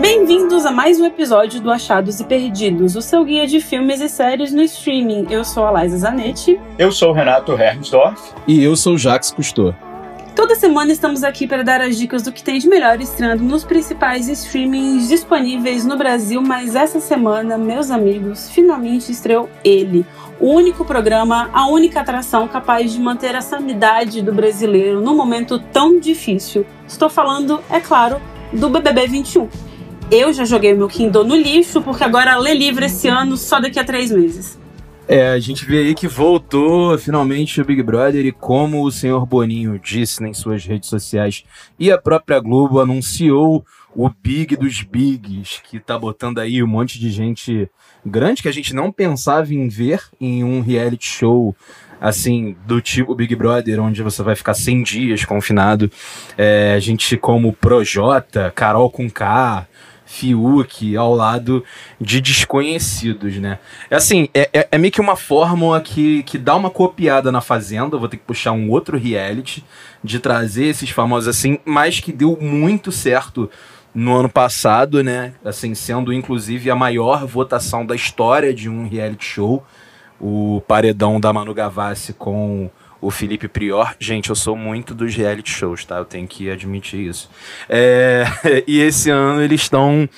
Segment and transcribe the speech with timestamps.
[0.00, 4.08] Bem-vindos a mais um episódio do Achados e Perdidos, o seu guia de filmes e
[4.08, 5.26] séries no streaming.
[5.28, 6.58] Eu sou a Laisa Zanetti.
[6.78, 8.32] Eu sou o Renato Hermsdorf.
[8.46, 9.74] E eu sou o Jax Cousteau.
[10.34, 13.62] Toda semana estamos aqui para dar as dicas do que tem de melhor estreando nos
[13.62, 20.06] principais streamings disponíveis no Brasil, mas essa semana, meus amigos, finalmente estreou ele,
[20.40, 25.58] o único programa, a única atração capaz de manter a sanidade do brasileiro num momento
[25.58, 26.64] tão difícil.
[26.88, 28.18] Estou falando, é claro,
[28.50, 29.69] do BBB 21.
[30.10, 33.78] Eu já joguei meu Kindle no lixo, porque agora lê livre esse ano só daqui
[33.78, 34.58] a três meses.
[35.06, 39.24] É, a gente vê aí que voltou finalmente o Big Brother e como o senhor
[39.24, 41.44] Boninho disse em suas redes sociais
[41.78, 46.98] e a própria Globo anunciou o Big dos Bigs, que tá botando aí um monte
[46.98, 47.68] de gente
[48.04, 51.54] grande que a gente não pensava em ver em um reality show
[52.00, 55.90] assim, do tipo Big Brother, onde você vai ficar 100 dias confinado.
[56.36, 59.66] É, a gente como Projota, Carol com K,
[60.10, 61.64] Fiuk ao lado
[62.00, 63.60] de desconhecidos, né?
[63.88, 67.40] É assim, é, é, é, meio que uma fórmula que, que dá uma copiada na
[67.40, 69.64] Fazenda, vou ter que puxar um outro reality,
[70.02, 73.48] de trazer esses famosos assim, mas que deu muito certo
[73.94, 75.32] no ano passado, né?
[75.44, 79.64] Assim, sendo inclusive a maior votação da história de um reality show,
[80.20, 82.68] o paredão da Manu Gavassi com
[83.00, 83.94] o Felipe Prior.
[83.98, 85.96] Gente, eu sou muito dos reality shows, tá?
[85.96, 87.30] Eu tenho que admitir isso.
[87.68, 88.24] É...
[88.66, 90.08] e esse ano eles estão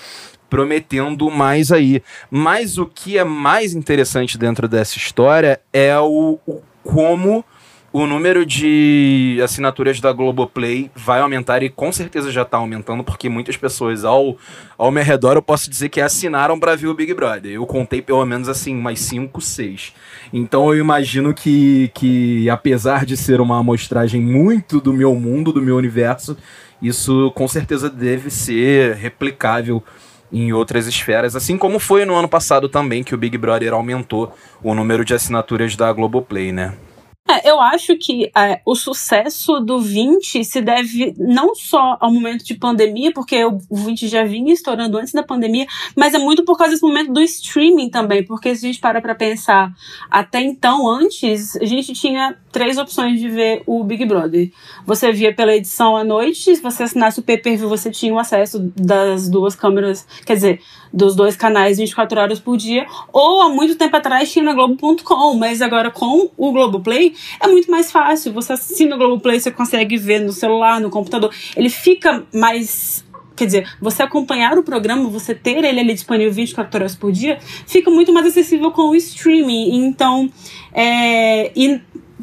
[0.50, 2.02] prometendo mais aí.
[2.30, 7.44] Mas o que é mais interessante dentro dessa história é o, o como
[7.92, 13.28] o número de assinaturas da Globoplay vai aumentar e com certeza já está aumentando, porque
[13.28, 14.38] muitas pessoas ao,
[14.78, 17.52] ao meu redor eu posso dizer que assinaram para ver o Big Brother.
[17.52, 19.92] Eu contei pelo menos assim, mais 5, 6.
[20.32, 25.60] Então eu imagino que, que, apesar de ser uma amostragem muito do meu mundo, do
[25.60, 26.34] meu universo,
[26.80, 29.82] isso com certeza deve ser replicável
[30.32, 34.34] em outras esferas, assim como foi no ano passado também, que o Big Brother aumentou
[34.62, 36.72] o número de assinaturas da Globoplay, né?
[37.32, 42.44] É, eu acho que é, o sucesso do 20 se deve não só ao momento
[42.44, 45.66] de pandemia, porque o 20 já vinha estourando antes da pandemia,
[45.96, 49.00] mas é muito por causa desse momento do streaming também, porque se a gente para
[49.00, 49.72] pra pensar,
[50.10, 54.50] até então, antes, a gente tinha três opções de ver o Big Brother.
[54.84, 58.70] Você via pela edição à noite, se você assinasse o pay-per-view, você tinha o acesso
[58.76, 60.60] das duas câmeras, quer dizer,
[60.92, 65.34] dos dois canais 24 horas por dia, ou há muito tempo atrás tinha na Globo.com,
[65.34, 68.32] mas agora com o Globoplay é muito mais fácil.
[68.32, 71.32] Você assina o Globoplay, você consegue ver no celular, no computador.
[71.56, 73.04] Ele fica mais
[73.34, 77.38] quer dizer, você acompanhar o programa, você ter ele ali disponível 24 horas por dia,
[77.66, 79.86] fica muito mais acessível com o streaming.
[79.86, 80.30] Então,
[80.72, 81.80] é, e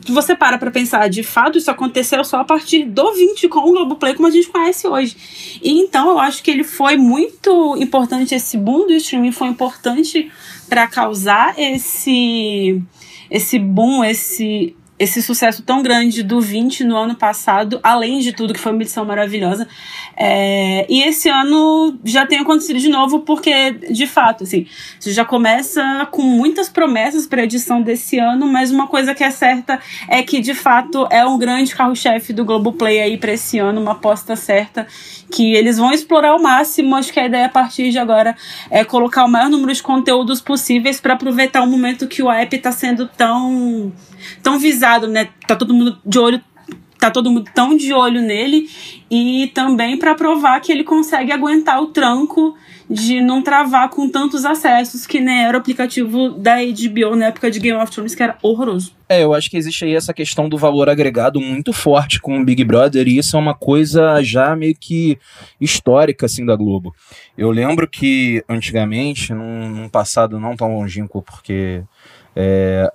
[0.07, 3.71] você para pra pensar, de fato, isso aconteceu só a partir do 20 com o
[3.71, 5.15] Globoplay, como a gente conhece hoje.
[5.61, 10.31] E então eu acho que ele foi muito importante, esse boom do streaming foi importante
[10.67, 12.81] para causar esse
[13.29, 18.53] esse boom, esse esse sucesso tão grande do 20 no ano passado, além de tudo,
[18.53, 19.65] que foi uma edição maravilhosa.
[20.17, 24.67] É, e esse ano já tem acontecido de novo, porque, de fato, assim,
[24.99, 29.23] você já começa com muitas promessas para a edição desse ano, mas uma coisa que
[29.23, 33.57] é certa é que, de fato, é um grande carro-chefe do Globoplay aí para esse
[33.57, 34.85] ano, uma aposta certa,
[35.31, 36.95] que eles vão explorar ao máximo.
[36.95, 38.35] Acho que a ideia a partir de agora
[38.69, 42.55] é colocar o maior número de conteúdos possíveis para aproveitar o momento que o app
[42.55, 43.91] está sendo tão,
[44.41, 45.29] tão visado, né?
[45.47, 46.41] Tá todo mundo de olho
[46.99, 48.69] tá todo mundo tão de olho nele
[49.09, 52.55] e também para provar que ele consegue aguentar o tranco
[52.89, 57.51] de não travar com tantos acessos que nem era o aplicativo da HBO na época
[57.51, 58.93] de Game of Thrones, que era horroroso.
[59.07, 62.43] É, eu acho que existe aí essa questão do valor agregado muito forte com o
[62.43, 65.19] Big Brother, e isso é uma coisa já meio que
[65.61, 66.93] histórica, assim, da Globo.
[67.37, 71.83] Eu lembro que, antigamente, num passado não tão longínquo, porque
[72.35, 72.91] é,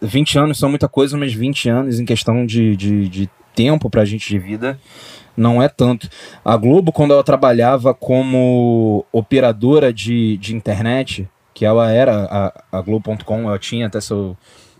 [0.00, 4.04] 20 anos são muita coisa, mas 20 anos em questão de, de, de tempo pra
[4.04, 4.78] gente de vida
[5.36, 6.08] não é tanto.
[6.44, 12.80] A Globo, quando ela trabalhava como operadora de, de internet, que ela era a, a
[12.80, 14.36] Globo.com, ela tinha até seu,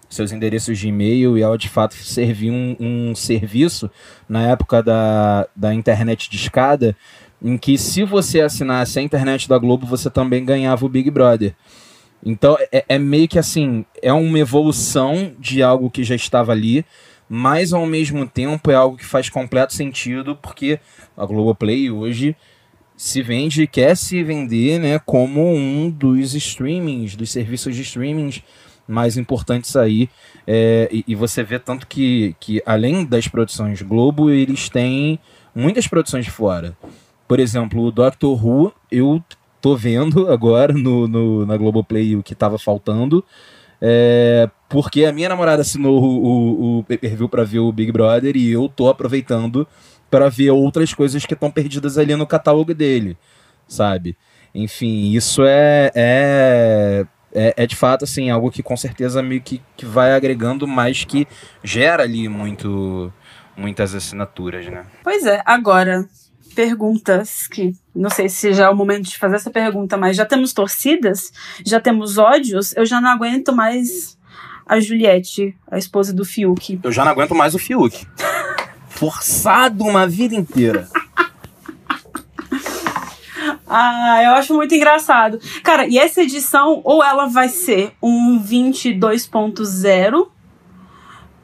[0.08, 3.90] seus endereços de e-mail e ela de fato servia um, um serviço
[4.28, 6.96] na época da, da internet de escada,
[7.42, 11.54] em que se você assinasse a internet da Globo, você também ganhava o Big Brother.
[12.24, 16.84] Então é, é meio que assim, é uma evolução de algo que já estava ali,
[17.28, 20.78] mas ao mesmo tempo é algo que faz completo sentido, porque
[21.16, 22.36] a Globoplay hoje
[22.96, 28.42] se vende, quer se vender né, como um dos streamings, dos serviços de streamings
[28.86, 30.08] mais importantes aí.
[30.46, 35.19] É, e, e, você vê tanto que, que, além das produções Globo, eles têm
[35.54, 36.76] muitas produções de fora.
[37.26, 39.22] Por exemplo, o Doctor Who, eu
[39.62, 43.24] tô vendo agora no, no na Globoplay o que tava faltando.
[43.80, 48.36] É, porque a minha namorada assinou o, o, o pay-per-view pra ver o Big Brother
[48.36, 49.66] e eu tô aproveitando
[50.10, 53.16] para ver outras coisas que estão perdidas ali no catálogo dele,
[53.66, 54.16] sabe?
[54.54, 59.60] Enfim, isso é, é, é, é, de fato assim, algo que com certeza meio que,
[59.76, 61.26] que vai agregando, mas que
[61.64, 63.12] gera ali muito,
[63.56, 64.84] muitas assinaturas, né?
[65.02, 66.06] Pois é, agora,
[66.52, 70.25] perguntas que não sei se já é o momento de fazer essa pergunta, mas já
[70.25, 71.32] temos torcidas,
[71.64, 74.16] já temos ódios, eu já não aguento mais
[74.66, 76.81] a Juliette, a esposa do Fiuk.
[76.82, 78.06] Eu já não aguento mais o Fiuk.
[78.88, 80.88] Forçado uma vida inteira.
[83.75, 85.40] Ah, eu acho muito engraçado.
[85.62, 90.28] Cara, e essa edição, ou ela vai ser um 22.0,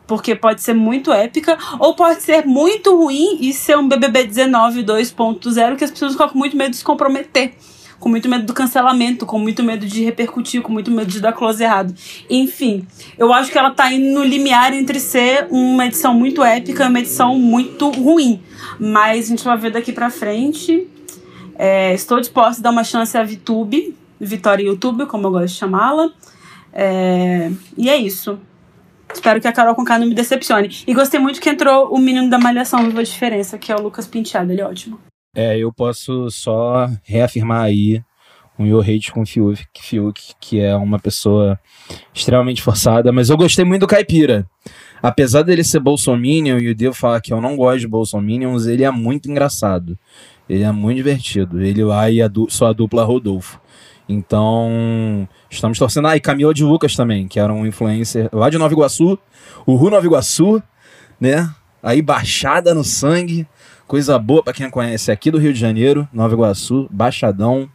[0.08, 4.82] porque pode ser muito épica, ou pode ser muito ruim e ser um BBB 19
[4.82, 7.52] 2.0 que as pessoas ficam com muito medo de se comprometer.
[8.00, 11.32] Com muito medo do cancelamento, com muito medo de repercutir, com muito medo de dar
[11.32, 11.92] close errado.
[12.30, 12.86] Enfim,
[13.18, 16.88] eu acho que ela tá indo no limiar entre ser uma edição muito épica e
[16.88, 18.40] uma edição muito ruim.
[18.78, 20.86] Mas a gente vai ver daqui pra frente.
[21.56, 25.54] É, estou disposta a dar uma chance à VTube, Vitória YouTube, como eu gosto de
[25.54, 26.10] chamá-la.
[26.72, 28.38] É, e é isso.
[29.12, 30.70] Espero que a Carol Conká não me decepcione.
[30.86, 33.82] E gostei muito que entrou o menino da Malhação Viva a Diferença, que é o
[33.82, 35.00] Lucas Penteado, ele é ótimo.
[35.34, 38.02] É, eu posso só reafirmar aí
[38.58, 41.58] um Your Hate com Fiuk, Fiuk, que é uma pessoa
[42.12, 44.46] extremamente forçada, mas eu gostei muito do Caipira.
[45.00, 48.82] Apesar dele ser bolsominion, e o Devo falar que eu não gosto de bolsominions, ele
[48.82, 49.96] é muito engraçado.
[50.48, 51.62] Ele é muito divertido.
[51.62, 53.60] Ele lá e a sua dupla Rodolfo.
[54.08, 56.08] Então, estamos torcendo.
[56.08, 59.18] Ah, e Camila de Lucas também, que era um influencer lá de Nova Iguaçu.
[59.66, 60.62] O Ru Nova Iguaçu,
[61.20, 61.48] né?
[61.82, 63.46] Aí, baixada no sangue.
[63.86, 67.68] Coisa boa para quem conhece aqui do Rio de Janeiro, Nova Iguaçu, baixadão.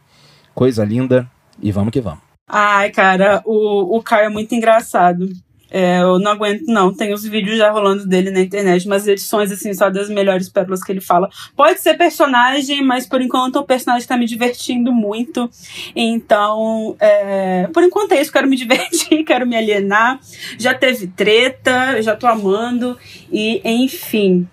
[0.54, 1.28] Coisa linda.
[1.60, 2.20] E vamos que vamos.
[2.48, 5.28] Ai, cara, o, o Caio é muito engraçado.
[5.76, 6.94] É, eu não aguento, não.
[6.94, 10.84] Tem os vídeos já rolando dele na internet, umas edições, assim, só das melhores pérolas
[10.84, 11.28] que ele fala.
[11.56, 15.50] Pode ser personagem, mas por enquanto o personagem tá me divertindo muito.
[15.96, 18.30] Então, é, por enquanto é isso.
[18.30, 20.20] Quero me divertir, quero me alienar.
[20.56, 22.96] Já teve treta, já tô amando.
[23.32, 24.46] E, enfim.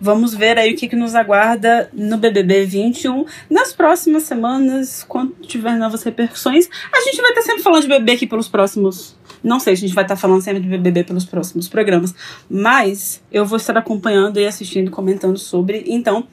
[0.00, 5.34] Vamos ver aí o que, que nos aguarda no BBB 21 nas próximas semanas, quando
[5.42, 6.68] tiver novas repercussões.
[6.92, 9.86] A gente vai estar sempre falando de BBB aqui pelos próximos não sei se a
[9.86, 12.14] gente vai estar falando sempre de BBB pelos próximos programas,
[12.48, 15.84] mas eu vou estar acompanhando e assistindo, comentando sobre.
[15.86, 16.26] Então,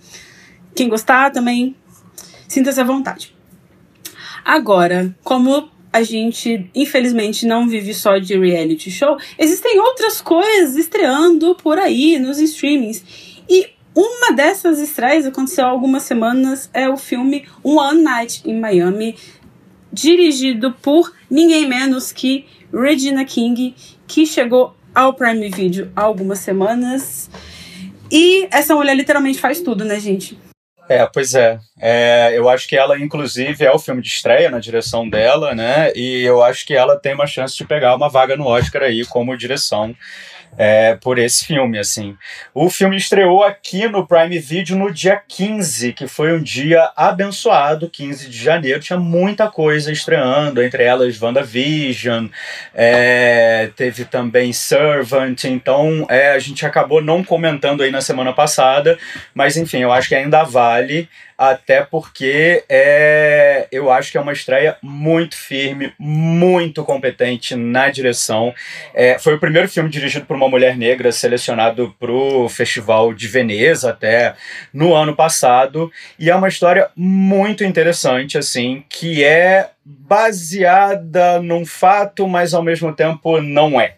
[0.73, 1.75] quem gostar também,
[2.47, 3.35] sinta-se à vontade.
[4.45, 11.53] Agora, como a gente, infelizmente, não vive só de reality show, existem outras coisas estreando
[11.55, 13.03] por aí nos streamings.
[13.49, 19.17] E uma dessas estreias aconteceu há algumas semanas, é o filme One Night in Miami,
[19.91, 23.75] dirigido por ninguém menos que Regina King,
[24.07, 27.29] que chegou ao Prime Video há algumas semanas.
[28.11, 30.37] E essa mulher literalmente faz tudo, né, gente?
[30.89, 31.57] É, pois é.
[31.79, 32.31] é.
[32.33, 35.91] Eu acho que ela, inclusive, é o filme de estreia na direção dela, né?
[35.95, 39.05] E eu acho que ela tem uma chance de pegar uma vaga no Oscar aí
[39.05, 39.95] como direção
[40.57, 42.17] é, por esse filme, assim.
[42.53, 47.89] O filme estreou aqui no Prime Video no dia 15, que foi um dia abençoado,
[47.89, 48.79] 15 de janeiro.
[48.79, 52.27] Tinha muita coisa estreando, entre elas WandaVision,
[52.73, 58.97] é, teve também Servant, então é, a gente acabou não comentando aí na semana passada,
[59.33, 61.09] mas enfim, eu acho que ainda vale
[61.41, 68.53] até porque é, eu acho que é uma estreia muito firme, muito competente na direção.
[68.93, 73.27] É, foi o primeiro filme dirigido por uma mulher negra selecionado para o Festival de
[73.27, 74.35] Veneza até
[74.71, 82.27] no ano passado e é uma história muito interessante assim que é baseada num fato,
[82.27, 83.95] mas ao mesmo tempo não é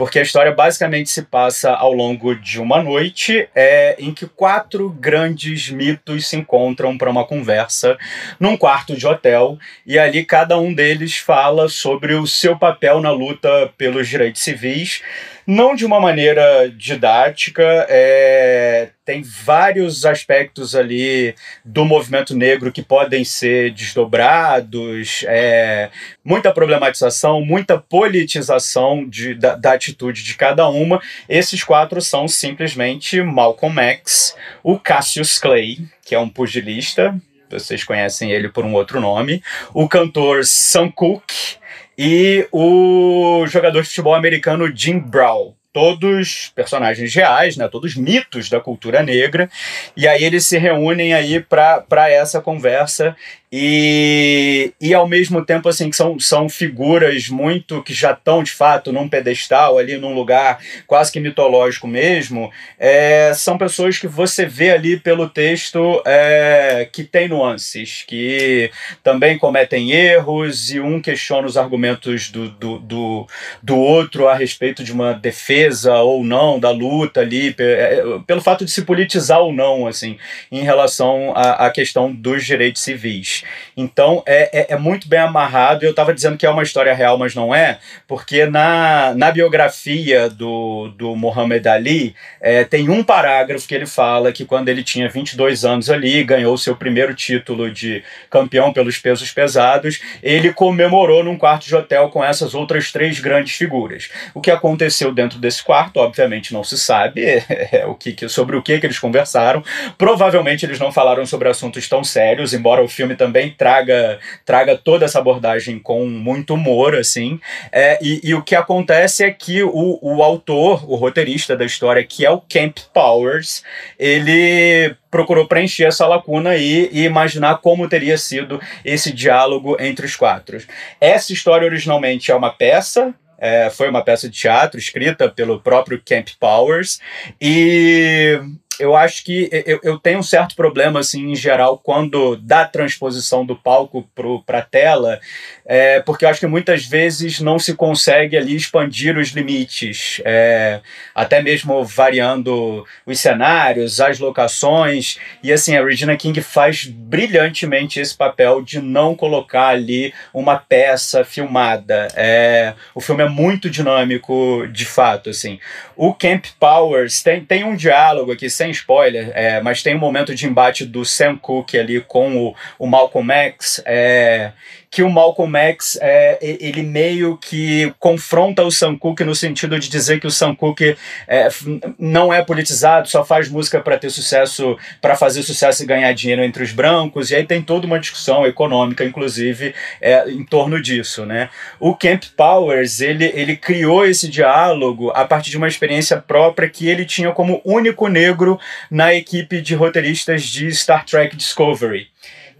[0.00, 4.88] porque a história basicamente se passa ao longo de uma noite é, em que quatro
[4.88, 7.98] grandes mitos se encontram para uma conversa
[8.40, 13.10] num quarto de hotel e ali cada um deles fala sobre o seu papel na
[13.10, 15.02] luta pelos direitos civis
[15.50, 23.24] não de uma maneira didática, é, tem vários aspectos ali do movimento negro que podem
[23.24, 25.90] ser desdobrados, é,
[26.24, 31.00] muita problematização, muita politização de, da, da, atitude de cada uma.
[31.28, 37.14] Esses quatro são simplesmente Malcolm X, o Cassius Clay, que é um pugilista,
[37.50, 39.42] vocês conhecem ele por um outro nome,
[39.74, 41.58] o cantor Sam Cooke,
[41.98, 45.54] e o jogador de futebol americano Jim Brown.
[45.72, 49.48] Todos personagens reais, né, todos mitos da cultura negra,
[49.96, 53.16] e aí eles se reúnem aí para essa conversa
[53.52, 58.52] e, e ao mesmo tempo assim que são, são figuras muito que já estão de
[58.52, 64.46] fato num pedestal ali num lugar quase que mitológico mesmo é, são pessoas que você
[64.46, 68.70] vê ali pelo texto é, que tem nuances que
[69.02, 73.26] também cometem erros e um questiona os argumentos do, do, do,
[73.60, 75.59] do outro a respeito de uma defesa
[76.02, 80.18] ou não da luta ali é, pelo fato de se politizar ou não assim
[80.50, 83.44] em relação à, à questão dos direitos civis
[83.80, 85.84] então é, é, é muito bem amarrado.
[85.84, 90.28] Eu estava dizendo que é uma história real, mas não é, porque na, na biografia
[90.28, 95.08] do, do Muhammad Ali é, tem um parágrafo que ele fala que quando ele tinha
[95.08, 101.36] 22 anos ali, ganhou seu primeiro título de campeão pelos pesos pesados, ele comemorou num
[101.36, 104.10] quarto de hotel com essas outras três grandes figuras.
[104.34, 107.24] O que aconteceu dentro desse quarto, obviamente não se sabe
[107.72, 109.64] é, o que, sobre o que, que eles conversaram.
[109.96, 115.04] Provavelmente eles não falaram sobre assuntos tão sérios, embora o filme também traga, traga toda
[115.04, 117.40] essa abordagem com muito humor, assim.
[117.72, 122.04] É, e, e, o que acontece é que o, o autor, o roteirista da história,
[122.04, 123.62] que é o Camp Powers,
[123.98, 130.58] ele procurou preencher essa lacuna e imaginar como teria sido esse diálogo entre os quatro.
[131.00, 136.00] Essa história originalmente é uma peça, é, foi uma peça de teatro escrita pelo próprio
[136.04, 137.00] Camp Powers
[137.40, 138.38] e
[138.80, 143.44] eu acho que eu, eu tenho um certo problema, assim, em geral, quando dá transposição
[143.44, 144.08] do palco
[144.46, 145.20] para a tela,
[145.64, 150.80] é, porque eu acho que muitas vezes não se consegue ali expandir os limites, é,
[151.14, 158.16] até mesmo variando os cenários, as locações, e assim, a Regina King faz brilhantemente esse
[158.16, 162.08] papel de não colocar ali uma peça filmada.
[162.14, 165.58] É, o filme é muito dinâmico, de fato, assim.
[165.96, 170.34] O Camp Powers tem, tem um diálogo aqui, sem spoiler, é, mas tem um momento
[170.34, 174.52] de embate do Sam Cooke ali com o, o Malcolm X, é,
[174.90, 179.88] que o Malcolm X é, ele meio que confronta o Sam Cooke no sentido de
[179.88, 180.96] dizer que o Sam Cooke
[181.28, 181.48] é,
[181.96, 186.42] não é politizado, só faz música para ter sucesso, para fazer sucesso e ganhar dinheiro
[186.42, 191.24] entre os brancos, e aí tem toda uma discussão econômica, inclusive, é, em torno disso,
[191.24, 191.50] né?
[191.78, 196.88] O Camp Powers, ele, ele criou esse diálogo a partir de uma experiência própria que
[196.88, 198.58] ele tinha como único negro
[198.90, 202.08] na equipe de roteiristas de Star Trek Discovery.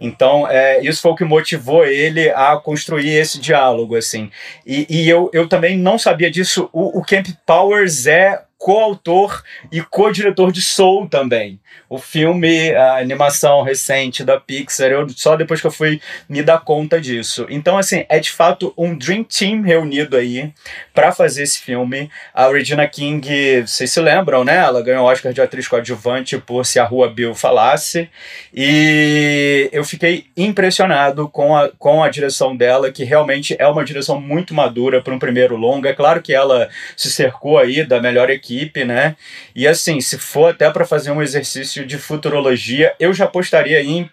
[0.01, 4.31] Então, é, isso foi o que motivou ele a construir esse diálogo, assim.
[4.65, 6.67] E, e eu, eu também não sabia disso.
[6.73, 9.41] O, o Camp Powers é coautor
[9.71, 11.59] e co-diretor de Soul também.
[11.89, 15.99] O filme, a animação recente da Pixar, eu, só depois que eu fui
[16.29, 17.47] me dar conta disso.
[17.49, 20.53] Então, assim, é de fato um Dream Team reunido aí
[20.93, 22.09] para fazer esse filme.
[22.35, 24.57] A Regina King, vocês se lembram, né?
[24.57, 28.09] Ela ganhou o Oscar de atriz coadjuvante por Se a Rua Bill Falasse.
[28.53, 34.21] E eu fiquei impressionado com a, com a direção dela, que realmente é uma direção
[34.21, 35.89] muito madura para um primeiro longa.
[35.89, 39.15] É claro que ela se cercou aí da melhor equipe equipe, né?
[39.55, 44.09] E assim, se for até para fazer um exercício de futurologia, eu já apostaria em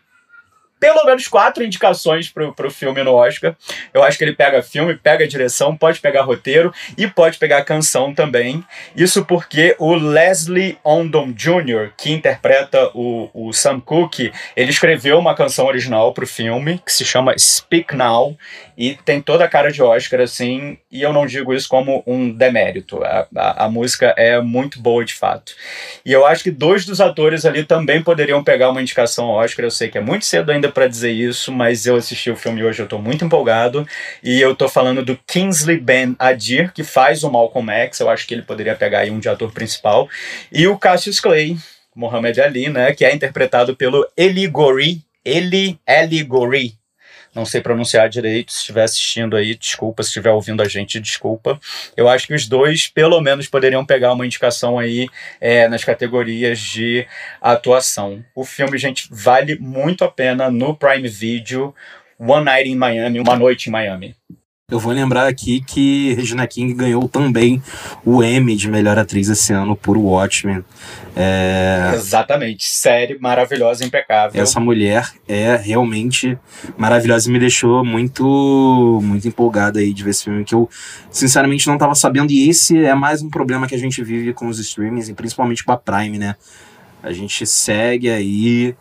[0.81, 3.57] pelo menos quatro indicações pro, pro filme no Oscar.
[3.93, 8.15] Eu acho que ele pega filme, pega direção, pode pegar roteiro e pode pegar canção
[8.15, 8.65] também.
[8.95, 15.35] Isso porque o Leslie Odom Jr., que interpreta o, o Sam Cooke, ele escreveu uma
[15.35, 18.37] canção original pro filme que se chama Speak Now
[18.79, 22.31] e tem toda a cara de Oscar, assim, e eu não digo isso como um
[22.31, 23.03] demérito.
[23.03, 25.53] A, a, a música é muito boa de fato.
[26.07, 29.65] E eu acho que dois dos atores ali também poderiam pegar uma indicação ao Oscar.
[29.65, 32.63] Eu sei que é muito cedo ainda para dizer isso, mas eu assisti o filme
[32.63, 33.85] hoje, eu estou muito empolgado.
[34.23, 37.99] E eu estou falando do Kingsley Ben Adir, que faz o Malcolm X.
[37.99, 40.09] Eu acho que ele poderia pegar aí um de ator principal.
[40.53, 41.57] E o Cassius Clay,
[41.97, 45.03] Mohamed Ali, né, que é interpretado pelo Eli Gori.
[45.25, 46.79] Eli, Eli Gori,
[47.39, 48.53] não sei pronunciar direito.
[48.53, 50.03] Se estiver assistindo aí, desculpa.
[50.03, 51.59] Se estiver ouvindo a gente, desculpa.
[51.97, 55.09] Eu acho que os dois, pelo menos, poderiam pegar uma indicação aí
[55.41, 57.07] é, nas categorias de
[57.41, 58.25] atuação.
[58.35, 61.75] O filme, gente, vale muito a pena no Prime Video.
[62.19, 64.17] One Night in Miami, Uma Noite em Miami.
[64.71, 67.63] Eu vou lembrar aqui que Regina King ganhou também
[68.05, 70.63] o Emmy de melhor atriz esse ano por Watchmen.
[71.17, 71.93] É...
[71.95, 74.43] Exatamente, série maravilhosa, impecável.
[74.43, 76.39] Essa mulher é realmente
[76.77, 80.69] maravilhosa e me deixou muito, muito empolgada aí de ver esse filme que eu
[81.11, 82.31] sinceramente não estava sabendo.
[82.31, 85.65] E esse é mais um problema que a gente vive com os streamings e principalmente
[85.65, 86.37] com a Prime, né?
[87.03, 88.77] A gente segue aí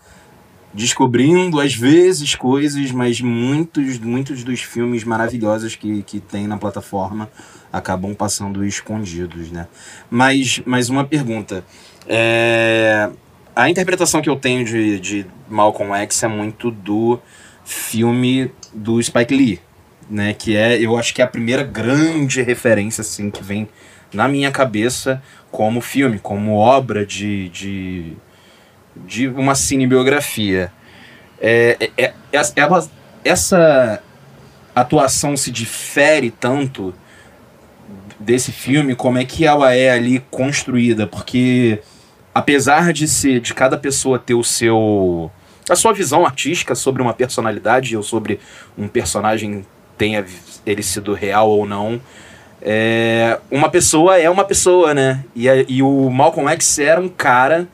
[0.74, 7.30] descobrindo às vezes coisas, mas muitos, muitos dos filmes maravilhosos que, que tem na plataforma
[7.72, 9.68] acabam passando escondidos, né?
[10.10, 11.64] Mas, mas uma pergunta.
[12.08, 13.10] É...
[13.56, 17.20] A interpretação que eu tenho de, de Malcolm X é muito do
[17.66, 19.60] filme do Spike Lee,
[20.10, 20.34] né?
[20.34, 23.68] Que é, eu acho que é a primeira grande referência, assim, que vem
[24.14, 25.22] na minha cabeça
[25.52, 28.14] como filme, como obra de, de,
[29.06, 30.72] de uma cinebiografia.
[31.40, 32.14] É, é, é,
[32.56, 32.88] ela,
[33.24, 34.02] essa
[34.76, 36.94] atuação se difere tanto
[38.20, 41.80] desse filme, como é que ela é ali construída, porque
[42.34, 45.32] apesar de ser de cada pessoa ter o seu
[45.70, 48.40] a sua visão artística sobre uma personalidade ou sobre
[48.78, 49.66] um personagem
[49.98, 50.26] tenha
[50.66, 52.00] ele sido real ou não,
[52.62, 55.24] é, uma pessoa é uma pessoa, né?
[55.36, 57.68] E, e o Malcolm X era um cara,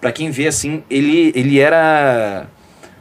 [0.00, 2.46] para quem vê assim, ele, ele era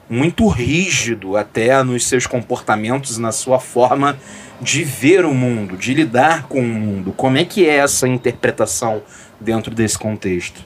[0.10, 4.18] muito rígido até nos seus comportamentos, na sua forma
[4.62, 7.12] de ver o mundo, de lidar com o mundo.
[7.12, 9.04] Como é que é essa interpretação
[9.40, 10.64] dentro desse contexto?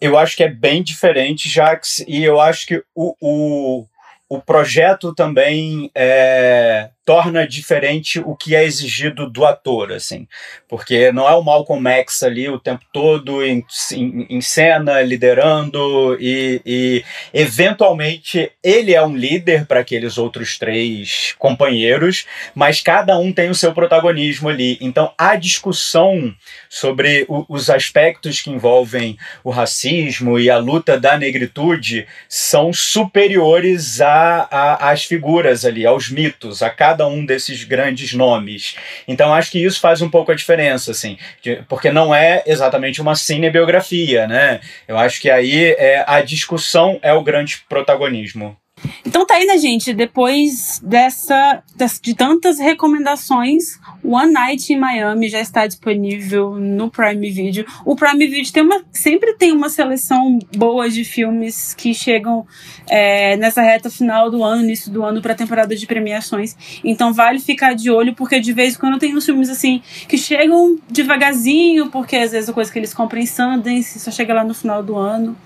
[0.00, 3.86] Eu acho que é bem diferente, Jax, e eu acho que o, o,
[4.28, 10.26] o projeto também é, torna diferente o que é exigido do ator, assim,
[10.68, 16.16] porque não é o Malcolm X ali o tempo todo em, em, em cena, liderando
[16.20, 23.32] e, e, eventualmente ele é um líder para aqueles outros três companheiros, mas cada um
[23.32, 24.76] tem o seu protagonismo ali.
[24.80, 26.34] Então a discussão
[26.68, 34.00] sobre o, os aspectos que envolvem o racismo e a luta da negritude são superiores
[34.00, 38.74] às figuras ali, aos mitos, a cada cada um desses grandes nomes.
[39.06, 43.02] Então acho que isso faz um pouco a diferença, assim, de, porque não é exatamente
[43.02, 44.60] uma cinebiografia, né?
[44.88, 48.56] Eu acho que aí é, a discussão é o grande protagonismo.
[49.04, 49.92] Então tá aí, né, gente?
[49.92, 51.62] Depois dessa,
[52.02, 57.66] de tantas recomendações, One Night in Miami já está disponível no Prime Video.
[57.84, 62.46] O Prime Video tem uma, sempre tem uma seleção boa de filmes que chegam
[62.88, 66.56] é, nessa reta final do ano, início do ano, para a temporada de premiações.
[66.84, 70.16] Então vale ficar de olho, porque de vez em quando tem uns filmes assim que
[70.16, 74.44] chegam devagarzinho, porque às vezes a coisa que eles compram em Sundance só chega lá
[74.44, 75.36] no final do ano.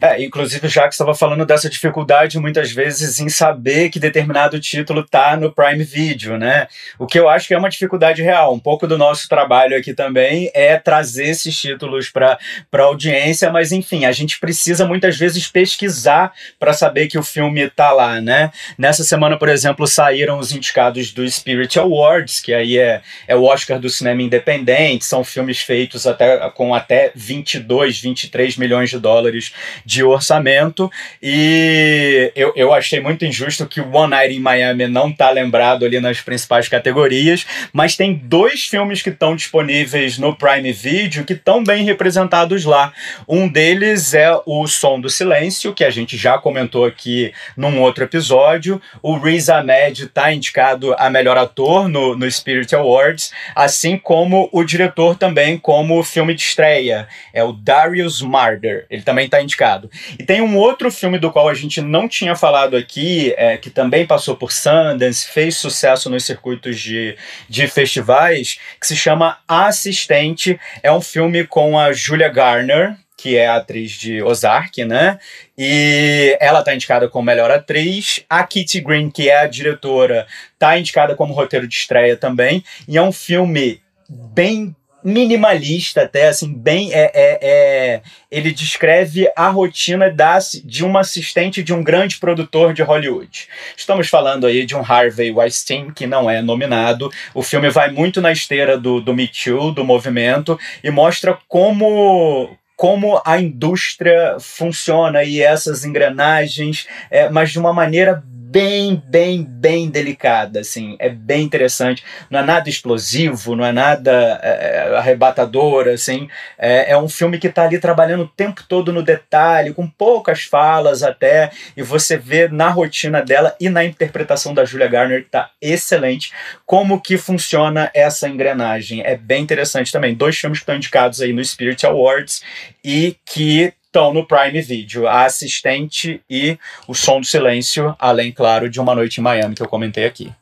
[0.00, 5.02] É, inclusive o Jacques estava falando dessa dificuldade muitas vezes em saber que determinado título
[5.04, 6.68] tá no Prime Video, né?
[6.98, 8.54] O que eu acho que é uma dificuldade real.
[8.54, 12.38] Um pouco do nosso trabalho aqui também é trazer esses títulos para
[12.72, 17.68] a audiência, mas enfim, a gente precisa muitas vezes pesquisar para saber que o filme
[17.68, 18.50] tá lá, né?
[18.78, 23.44] Nessa semana, por exemplo, saíram os indicados do Spirit Awards, que aí é, é o
[23.44, 29.52] Oscar do cinema independente, são filmes feitos até com até 22, 23 milhões de dólares
[29.90, 30.88] de orçamento.
[31.20, 35.84] E eu, eu achei muito injusto que o One Night in Miami não tá lembrado
[35.84, 41.32] ali nas principais categorias, mas tem dois filmes que estão disponíveis no Prime Video que
[41.32, 42.92] estão bem representados lá.
[43.26, 48.04] Um deles é o Som do Silêncio, que a gente já comentou aqui num outro
[48.04, 48.80] episódio.
[49.02, 54.62] O Riz Ahmed está indicado a melhor ator no, no Spirit Awards, assim como o
[54.62, 57.08] diretor também como filme de estreia.
[57.34, 58.86] É o Darius Marder.
[58.88, 59.79] Ele também está indicado.
[60.18, 63.70] E tem um outro filme do qual a gente não tinha falado aqui, é, que
[63.70, 67.16] também passou por Sundance, fez sucesso nos circuitos de,
[67.48, 70.58] de festivais, que se chama Assistente.
[70.82, 75.18] É um filme com a Julia Garner, que é atriz de Ozark, né?
[75.56, 78.24] E ela tá indicada como melhor atriz.
[78.28, 80.26] A Kitty Green, que é a diretora,
[80.58, 82.64] tá indicada como roteiro de estreia também.
[82.88, 86.92] E é um filme bem minimalista até, assim, bem...
[86.92, 92.72] É, é, é, ele descreve a rotina da, de uma assistente de um grande produtor
[92.72, 93.48] de Hollywood.
[93.76, 97.10] Estamos falando aí de um Harvey Weinstein, que não é nominado.
[97.34, 102.56] O filme vai muito na esteira do, do Me Too, do movimento, e mostra como,
[102.76, 109.88] como a indústria funciona e essas engrenagens, é, mas de uma maneira bem, bem, bem
[109.88, 112.04] delicada, assim, é bem interessante.
[112.28, 116.28] Não é nada explosivo, não é nada é, é arrebatador, assim.
[116.58, 120.42] É, é, um filme que está ali trabalhando o tempo todo no detalhe, com poucas
[120.42, 125.30] falas até, e você vê na rotina dela e na interpretação da Julia Garner que
[125.30, 126.32] tá excelente
[126.66, 129.02] como que funciona essa engrenagem.
[129.02, 130.14] É bem interessante também.
[130.14, 132.42] Dois filmes que estão indicados aí no Spirit Awards
[132.82, 138.70] e que estão no Prime Video, A Assistente e O Som do Silêncio, além, claro,
[138.70, 140.32] de Uma Noite em Miami, que eu comentei aqui.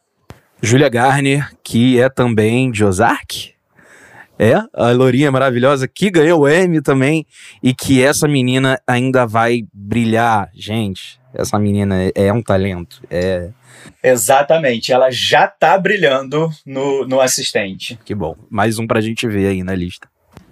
[0.60, 3.54] Julia Garner, que é também de Ozark.
[4.38, 7.26] É, a Lourinha maravilhosa, que ganhou o Emmy também,
[7.62, 10.50] e que essa menina ainda vai brilhar.
[10.54, 13.02] Gente, essa menina é, é um talento.
[13.10, 13.48] É.
[14.02, 17.98] Exatamente, ela já tá brilhando no, no assistente.
[18.04, 18.36] Que bom.
[18.50, 20.08] Mais um pra gente ver aí na lista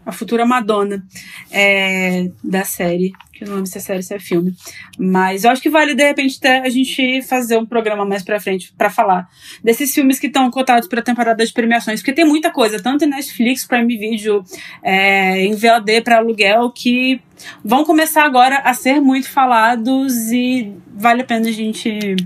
[0.06, 1.04] a futura Madonna
[1.50, 3.12] é, da série.
[3.32, 4.54] Que eu não lembro se é série, se é filme.
[4.96, 8.40] Mas eu acho que vale, de repente, até a gente fazer um programa mais pra
[8.40, 9.28] frente para falar
[9.62, 12.00] desses filmes que estão cotados pra temporada de premiações.
[12.00, 14.44] Porque tem muita coisa, tanto em Netflix, Prime Video,
[14.82, 17.20] é, em VOD para aluguel, que
[17.64, 22.16] vão começar agora a ser muito falados e vale a pena a gente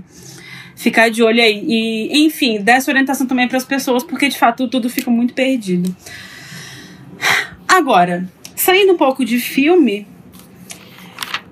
[0.75, 1.65] ficar de olho aí.
[1.67, 5.33] E, enfim, dar essa orientação também para as pessoas, porque de fato tudo fica muito
[5.33, 5.93] perdido.
[7.71, 10.05] Agora, saindo um pouco de filme,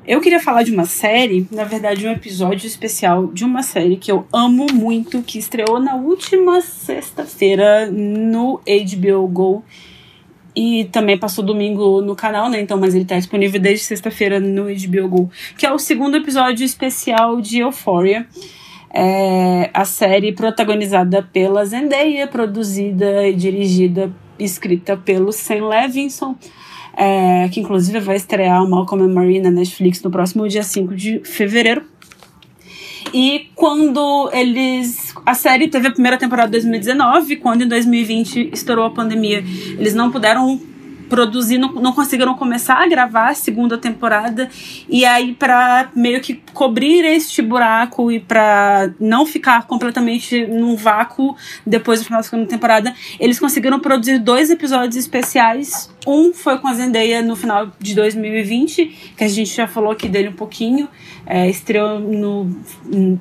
[0.05, 4.11] eu queria falar de uma série, na verdade, um episódio especial de uma série que
[4.11, 9.63] eu amo muito, que estreou na última sexta-feira no HBO Go.
[10.53, 12.59] E também passou domingo no canal, né?
[12.59, 15.31] Então, mas ele tá disponível desde sexta-feira no HBO Go.
[15.57, 18.27] Que é o segundo episódio especial de Euphoria.
[18.93, 26.35] É a série protagonizada pela Zendaya, produzida e dirigida escrita pelo Sam Levinson,
[26.95, 30.95] é, que inclusive vai estrear o Malcolm and Marie na Netflix no próximo dia 5
[30.95, 31.83] de fevereiro.
[33.13, 35.13] E quando eles.
[35.25, 39.43] A série teve a primeira temporada em 2019, quando em 2020 estourou a pandemia,
[39.77, 40.59] eles não puderam
[41.09, 44.49] produzir, não, não conseguiram começar a gravar a segunda temporada.
[44.87, 51.35] E aí, para meio que cobrir este buraco e para não ficar completamente num vácuo
[51.65, 55.89] depois do final da segunda temporada, eles conseguiram produzir dois episódios especiais.
[56.07, 60.07] Um foi com a Zendaya no final de 2020, que a gente já falou aqui
[60.07, 60.87] dele um pouquinho.
[61.25, 62.49] É, estreou no,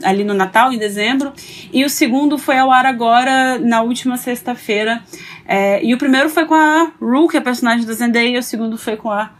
[0.02, 1.32] ali no Natal, em dezembro.
[1.72, 5.02] E o segundo foi ao ar agora, na última sexta-feira.
[5.48, 8.38] É, e o primeiro foi com a Rue, que é a personagem da Zendaya, e
[8.38, 9.30] o segundo foi com a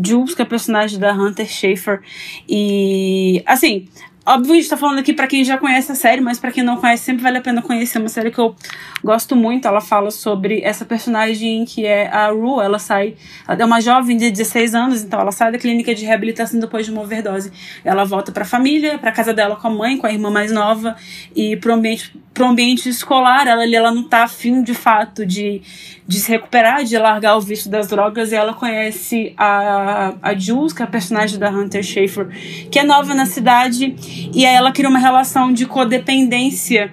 [0.00, 2.00] Jules, que é a personagem da Hunter Schafer.
[2.48, 3.88] E, assim,
[4.28, 6.64] Óbvio, a gente tá falando aqui para quem já conhece a série, mas para quem
[6.64, 8.00] não conhece, sempre vale a pena conhecer.
[8.00, 8.56] Uma série que eu
[9.04, 9.68] gosto muito.
[9.68, 12.60] Ela fala sobre essa personagem que é a Rue.
[12.60, 13.14] Ela sai.
[13.46, 16.84] Ela é uma jovem de 16 anos, então ela sai da clínica de reabilitação depois
[16.84, 17.52] de uma overdose.
[17.84, 20.96] Ela volta pra família, pra casa dela com a mãe, com a irmã mais nova,
[21.32, 23.48] e pro ambiente, pro ambiente escolar.
[23.48, 25.62] Ela, ela não tá afim de fato de,
[26.06, 28.30] de se recuperar, de largar o vício das drogas.
[28.30, 32.28] E ela conhece a, a Jules, que é a personagem da Hunter Schafer,
[32.70, 33.96] que é nova na cidade
[34.34, 36.92] e aí ela cria uma relação de codependência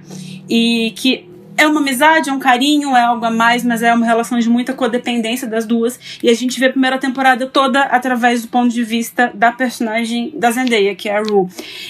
[0.49, 4.05] e que é uma amizade, é um carinho, é algo a mais, mas é uma
[4.05, 5.99] relação de muita codependência das duas.
[6.21, 10.33] E a gente vê a primeira temporada toda através do ponto de vista da personagem
[10.35, 11.47] da Zendaya, que é a Rue.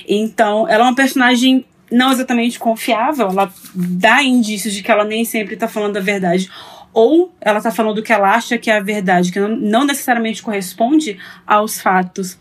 [0.07, 5.23] Então, ela é uma personagem não exatamente confiável, ela dá indícios de que ela nem
[5.23, 6.49] sempre tá falando a verdade
[6.93, 10.43] ou ela tá falando o que ela acha que é a verdade, que não, necessariamente
[10.43, 12.37] corresponde aos fatos.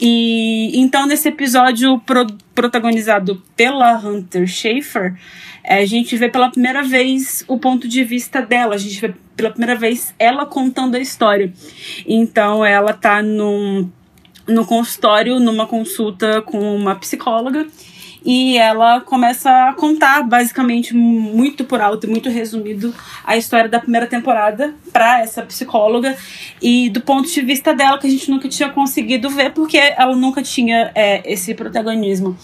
[0.00, 5.16] E então, nesse episódio pro, protagonizado pela Hunter Schafer,
[5.64, 9.12] é, a gente vê pela primeira vez o ponto de vista dela, a gente vê
[9.36, 11.52] pela primeira vez ela contando a história.
[12.06, 13.90] Então, ela tá num,
[14.46, 17.66] no consultório, numa consulta com uma psicóloga
[18.24, 23.80] e ela começa a contar, basicamente, muito por alto e muito resumido, a história da
[23.80, 26.16] primeira temporada para essa psicóloga
[26.60, 30.14] e do ponto de vista dela, que a gente nunca tinha conseguido ver, porque ela
[30.16, 32.36] nunca tinha é, esse protagonismo.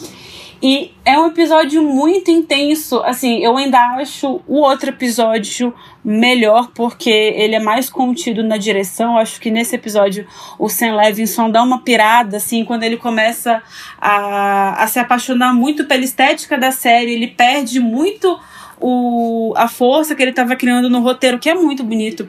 [0.67, 3.03] E é um episódio muito intenso.
[3.03, 9.19] Assim, eu ainda acho o outro episódio melhor porque ele é mais contido na direção.
[9.19, 10.27] Acho que nesse episódio
[10.59, 13.63] o Sam Levinson dá uma pirada, assim, quando ele começa
[14.01, 17.13] a, a se apaixonar muito pela estética da série.
[17.13, 18.41] Ele perde muito
[18.81, 22.27] o, a força que ele estava criando no roteiro, que é muito bonito.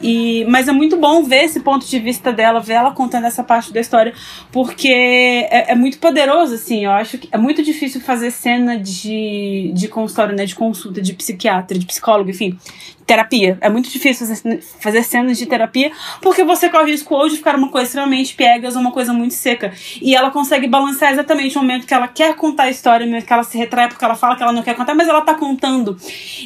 [0.00, 3.44] E, mas é muito bom ver esse ponto de vista dela, ver ela contando essa
[3.44, 4.14] parte da história,
[4.50, 6.84] porque é, é muito poderoso, assim.
[6.84, 10.44] Eu acho que é muito difícil fazer cena de, de consultório, né?
[10.44, 12.58] De consulta, de psiquiatra, de psicólogo, enfim,
[13.10, 13.58] terapia.
[13.60, 14.24] É muito difícil
[14.78, 15.90] fazer, cenas de terapia,
[16.22, 19.12] porque você corre o risco ou de ficar uma coisa extremamente piegas ou uma coisa
[19.12, 19.72] muito seca.
[20.00, 23.26] E ela consegue balancear exatamente o momento que ela quer contar a história, o momento
[23.26, 25.34] que ela se retrai porque ela fala que ela não quer contar, mas ela tá
[25.34, 25.96] contando.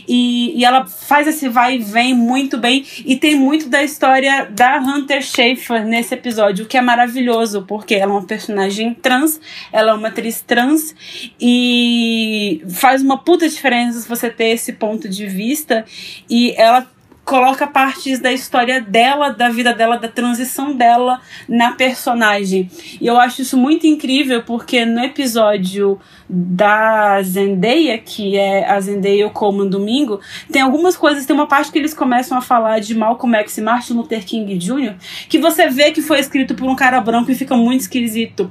[0.08, 2.82] E, e ela faz esse vai e vem muito bem.
[3.04, 7.94] E tem muito da história da Hunter Schafer nesse episódio, o que é maravilhoso, porque
[7.94, 9.38] ela é uma personagem trans,
[9.70, 10.94] ela é uma atriz trans,
[11.38, 15.84] e faz uma puta diferença você ter esse ponto de vista.
[16.30, 16.86] E ela
[17.24, 22.70] coloca partes da história dela, da vida dela, da transição dela na personagem.
[23.00, 29.28] E eu acho isso muito incrível porque no episódio da Zendaya, que é a Zendaya
[29.30, 33.36] como domingo, tem algumas coisas, tem uma parte que eles começam a falar de Malcolm
[33.38, 34.94] X e Martin Luther King Jr.,
[35.28, 38.50] que você vê que foi escrito por um cara branco e fica muito esquisito.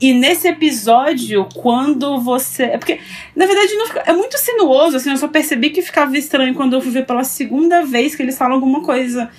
[0.00, 2.64] E nesse episódio, quando você.
[2.64, 3.00] É porque,
[3.34, 4.02] na verdade, fica...
[4.06, 7.24] é muito sinuoso, assim, eu só percebi que ficava estranho quando eu fui ver pela
[7.24, 9.30] segunda vez que eles falam alguma coisa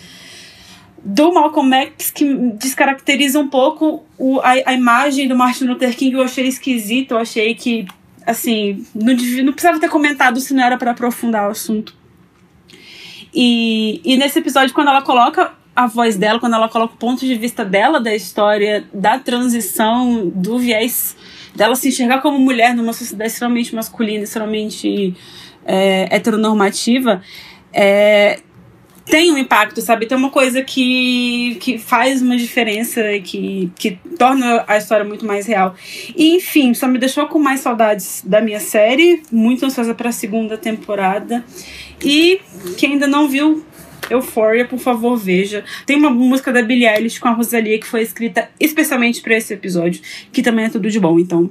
[1.04, 6.16] do Malcolm X que descaracteriza um pouco o, a, a imagem do Martin Luther King.
[6.16, 7.86] Eu achei esquisito, eu achei que,
[8.26, 11.96] assim, não, não precisava ter comentado se não era para aprofundar o assunto.
[13.34, 17.26] E, e nesse episódio, quando ela coloca a voz dela, quando ela coloca o ponto
[17.26, 21.16] de vista dela da história, da transição, do viés
[21.54, 25.16] dela se enxergar como mulher numa sociedade extremamente masculina, extremamente
[25.66, 27.22] é, heteronormativa,
[27.72, 28.40] é,
[29.06, 30.06] tem um impacto, sabe?
[30.06, 35.26] Tem uma coisa que, que faz uma diferença e que, que torna a história muito
[35.26, 35.76] mais real.
[36.15, 40.13] E, enfim, só me deixou com mais saudades da minha série, muito ansiosa para a
[40.13, 41.44] segunda temporada.
[42.04, 42.41] E
[42.78, 43.63] quem ainda não viu
[44.10, 45.63] Euphoria, por favor, veja.
[45.86, 49.54] Tem uma música da Billie Eilish com a Rosalia que foi escrita especialmente para esse
[49.54, 51.20] episódio, que também é tudo de bom.
[51.20, 51.50] Então,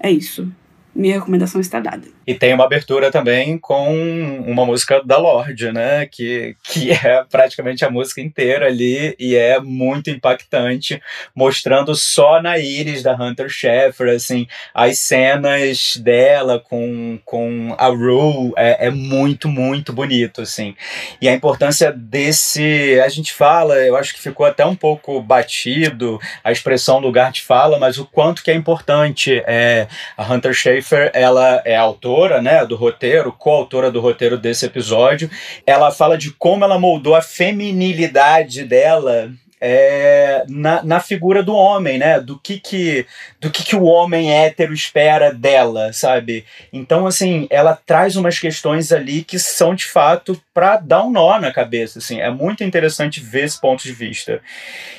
[0.00, 0.50] é isso
[0.98, 2.17] minha recomendação está dada.
[2.28, 6.04] E tem uma abertura também com uma música da Lorde, né?
[6.04, 11.00] Que, que é praticamente a música inteira ali e é muito impactante,
[11.34, 18.52] mostrando só na íris da Hunter Schafer, assim, as cenas dela com, com a Rue
[18.58, 20.76] é, é muito, muito bonito, assim.
[21.22, 26.20] E a importância desse, a gente fala, eu acho que ficou até um pouco batido
[26.44, 31.10] a expressão lugar de fala, mas o quanto que é importante é, a Hunter Schaefer,
[31.14, 35.30] ela é autora, né, do roteiro, coautora do roteiro desse episódio.
[35.66, 41.98] Ela fala de como ela moldou a feminilidade dela é, na, na figura do homem,
[41.98, 42.20] né?
[42.20, 43.06] Do que que,
[43.40, 46.44] do que que o homem hétero espera dela, sabe?
[46.72, 51.38] Então, assim, ela traz umas questões ali que são, de fato, para dar um nó
[51.40, 52.20] na cabeça, assim.
[52.20, 54.40] É muito interessante ver esse ponto de vista.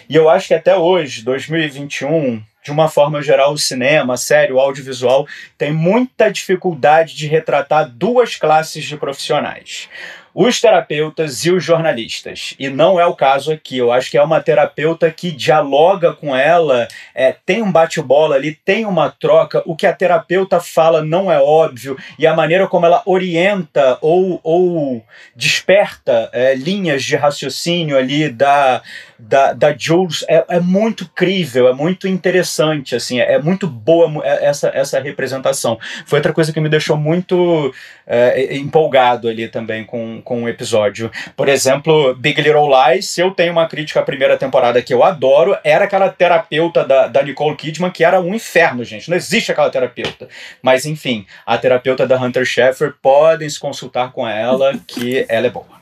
[0.10, 4.54] E eu acho que até hoje, 2021, de uma forma geral, o cinema, a série,
[4.54, 9.90] o audiovisual tem muita dificuldade de retratar duas classes de profissionais
[10.34, 12.54] os terapeutas e os jornalistas.
[12.60, 13.78] E não é o caso aqui.
[13.78, 18.54] Eu acho que é uma terapeuta que dialoga com ela, é, tem um bate-bola ali,
[18.54, 19.62] tem uma troca.
[19.66, 24.40] O que a terapeuta fala não é óbvio e a maneira como ela orienta ou,
[24.44, 25.04] ou
[25.36, 28.82] desperta é, linhas de raciocínio ali da,
[29.20, 34.26] da, da Jules é, é muito crível, é muito interessante, assim, é, é muito boa
[34.26, 35.78] é, essa, essa representação.
[36.06, 37.74] Foi outra coisa que me deixou muito
[38.08, 41.12] é, empolgado ali também com, com o episódio.
[41.36, 45.04] Por exemplo, Big Little Lies, se eu tenho uma crítica à primeira temporada que eu
[45.04, 49.10] adoro, era aquela terapeuta da, da Nicole Kidman que era um inferno, gente.
[49.10, 50.28] Não existe aquela terapeuta.
[50.62, 55.50] Mas enfim, a terapeuta da Hunter Schaeffer, podem se consultar com ela, que ela é
[55.50, 55.80] boa.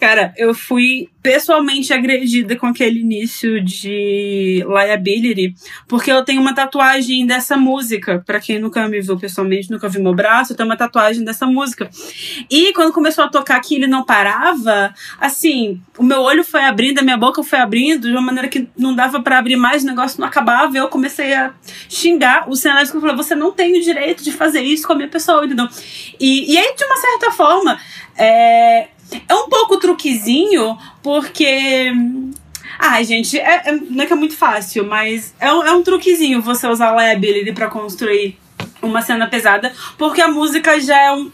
[0.00, 5.56] Cara, eu fui pessoalmente agredida com aquele início de Liability,
[5.88, 8.22] porque eu tenho uma tatuagem dessa música.
[8.24, 11.44] Para quem nunca me viu pessoalmente, nunca viu meu braço, eu tenho uma tatuagem dessa
[11.44, 11.90] música.
[12.48, 17.00] E quando começou a tocar que ele não parava, assim, o meu olho foi abrindo,
[17.00, 19.86] a minha boca foi abrindo de uma maneira que não dava para abrir mais, o
[19.86, 20.78] negócio não acabava.
[20.78, 21.52] Eu comecei a
[21.88, 24.96] xingar o cenário eu falei: você não tem o direito de fazer isso com a
[24.96, 25.68] minha pessoa, entendeu?
[26.20, 27.80] E, e aí, de uma certa forma,
[28.16, 28.90] é,
[29.28, 31.92] é um pouco truquezinho, porque.
[32.78, 35.82] Ai, gente, é, é, não é que é muito fácil, mas é um, é um
[35.82, 38.38] truquezinho você usar a liability pra construir
[38.82, 41.30] uma cena pesada, porque a música já é um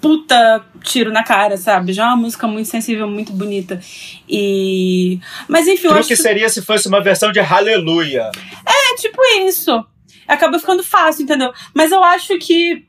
[0.00, 1.92] puta tiro na cara, sabe?
[1.92, 3.80] Já é uma música muito sensível, muito bonita.
[4.28, 5.18] E.
[5.48, 6.16] Mas enfim, Truque eu acho que.
[6.16, 8.30] seria se fosse uma versão de Hallelujah.
[8.66, 9.84] É, tipo isso.
[10.28, 11.52] Acaba ficando fácil, entendeu?
[11.74, 12.84] Mas eu acho que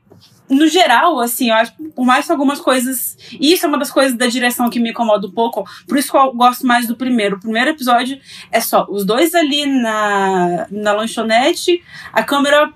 [0.48, 3.16] no geral, assim, eu acho, por mais que algumas coisas.
[3.40, 5.64] Isso é uma das coisas da direção que me incomoda um pouco.
[5.88, 7.36] Por isso que eu gosto mais do primeiro.
[7.36, 8.18] O primeiro episódio
[8.50, 11.82] é só os dois ali na, na lanchonete,
[12.12, 12.72] a câmera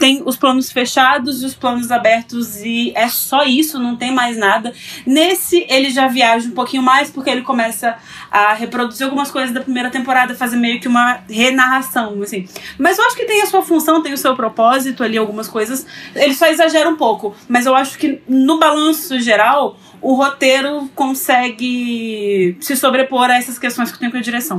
[0.00, 4.38] tem os planos fechados e os planos abertos e é só isso, não tem mais
[4.38, 4.72] nada.
[5.06, 7.98] Nesse ele já viaja um pouquinho mais porque ele começa
[8.30, 12.48] a reproduzir algumas coisas da primeira temporada, fazer meio que uma renarração, assim.
[12.78, 15.86] Mas eu acho que tem a sua função, tem o seu propósito ali, algumas coisas.
[16.14, 22.56] Ele só exagera um pouco, mas eu acho que no balanço geral o roteiro consegue
[22.58, 24.56] se sobrepor a essas questões que tem com a direção.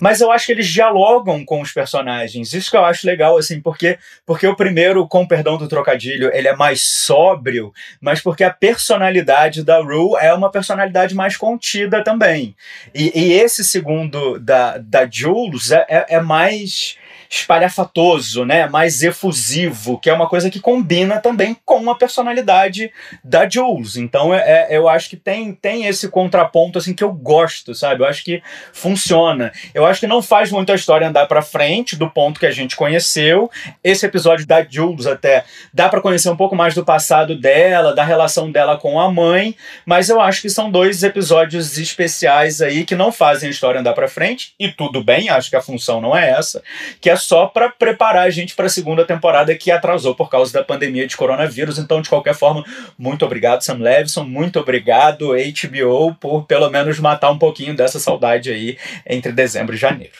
[0.00, 2.52] Mas eu acho que eles dialogam com os personagens.
[2.52, 6.48] Isso que eu acho legal, assim, porque, porque o primeiro, com perdão do trocadilho, ele
[6.48, 12.56] é mais sóbrio, mas porque a personalidade da Rue é uma personalidade mais contida também.
[12.94, 16.96] E, e esse segundo da, da Jules é, é, é mais
[17.30, 18.68] espalhafatoso, né?
[18.68, 22.90] Mais efusivo, que é uma coisa que combina também com a personalidade
[23.22, 23.96] da Jules.
[23.96, 28.02] Então é, é, eu acho que tem, tem esse contraponto assim que eu gosto, sabe?
[28.02, 29.52] Eu acho que funciona.
[29.72, 32.50] Eu acho que não faz muito a história andar para frente do ponto que a
[32.50, 33.48] gente conheceu.
[33.84, 38.02] Esse episódio da Jules até dá para conhecer um pouco mais do passado dela, da
[38.02, 39.54] relação dela com a mãe,
[39.86, 43.92] mas eu acho que são dois episódios especiais aí que não fazem a história andar
[43.92, 46.62] para frente e tudo bem, acho que a função não é essa,
[47.00, 50.52] que é só para preparar a gente para a segunda temporada que atrasou por causa
[50.52, 51.78] da pandemia de coronavírus.
[51.78, 52.64] Então, de qualquer forma,
[52.98, 58.50] muito obrigado, Sam Levinson, muito obrigado, HBO, por pelo menos matar um pouquinho dessa saudade
[58.50, 60.14] aí entre dezembro e janeiro.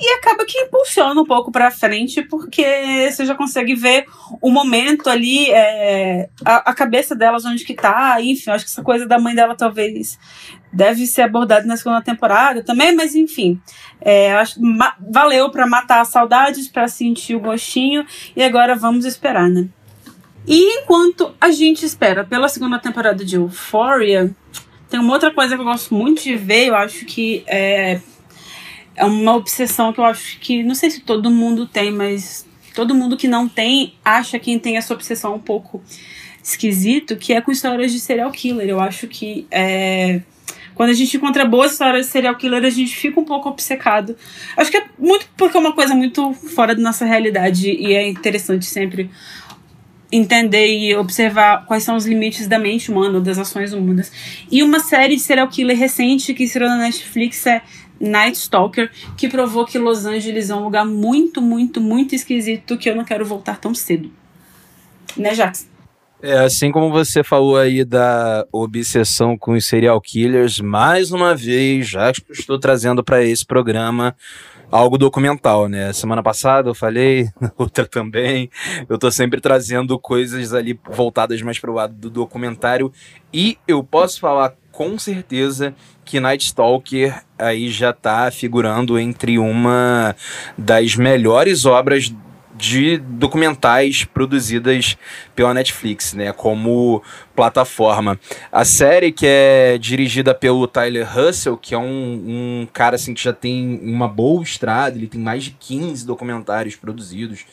[0.00, 4.06] E acaba que impulsiona um pouco para frente, porque você já consegue ver
[4.40, 8.82] o momento ali, é, a, a, cabeça delas, onde que tá, enfim, acho que essa
[8.82, 10.18] coisa da mãe dela talvez
[10.74, 13.60] deve ser abordada na segunda temporada também, mas enfim,
[14.00, 14.60] é, acho,
[15.10, 18.04] valeu para matar as saudades, para sentir o gostinho,
[18.36, 19.68] e agora vamos esperar, né?
[20.46, 24.34] E enquanto a gente espera pela segunda temporada de Euphoria,
[24.90, 28.00] tem uma outra coisa que eu gosto muito de ver, eu acho que é
[28.96, 32.94] é uma obsessão que eu acho que, não sei se todo mundo tem, mas todo
[32.94, 35.82] mundo que não tem acha quem tem essa obsessão um pouco
[36.42, 38.68] esquisito, que é com histórias de serial killer.
[38.68, 40.22] Eu acho que é,
[40.74, 44.16] quando a gente encontra boas histórias de serial killer, a gente fica um pouco obcecado.
[44.56, 48.08] Acho que é muito porque é uma coisa muito fora da nossa realidade e é
[48.08, 49.10] interessante sempre
[50.10, 54.12] entender e observar quais são os limites da mente humana, das ações humanas.
[54.50, 57.62] E uma série de serial killer recente que estreou na Netflix é
[57.98, 62.88] Night Stalker, que provou que Los Angeles é um lugar muito, muito, muito esquisito que
[62.88, 64.10] eu não quero voltar tão cedo.
[65.16, 65.73] Né, Jax?
[66.26, 71.86] É, assim como você falou aí da obsessão com os serial killers, mais uma vez,
[71.86, 74.16] já estou trazendo para esse programa
[74.70, 75.92] algo documental, né?
[75.92, 78.48] Semana passada eu falei, outra também.
[78.88, 82.90] Eu tô sempre trazendo coisas ali voltadas mais pro lado do documentário
[83.30, 85.74] e eu posso falar com certeza
[86.06, 90.16] que Night Stalker aí já está figurando entre uma
[90.56, 92.10] das melhores obras
[92.54, 94.96] de documentais produzidas
[95.34, 97.02] pela Netflix, né, como
[97.34, 98.18] plataforma.
[98.52, 101.82] A série que é dirigida pelo Tyler Russell, que é um,
[102.62, 106.76] um cara assim que já tem uma boa estrada, ele tem mais de 15 documentários
[106.76, 107.44] produzidos,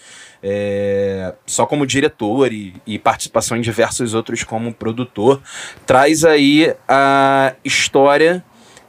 [0.44, 5.42] é, só como diretor e, e, participação em diversos outros como produtor,
[5.86, 8.44] traz aí a história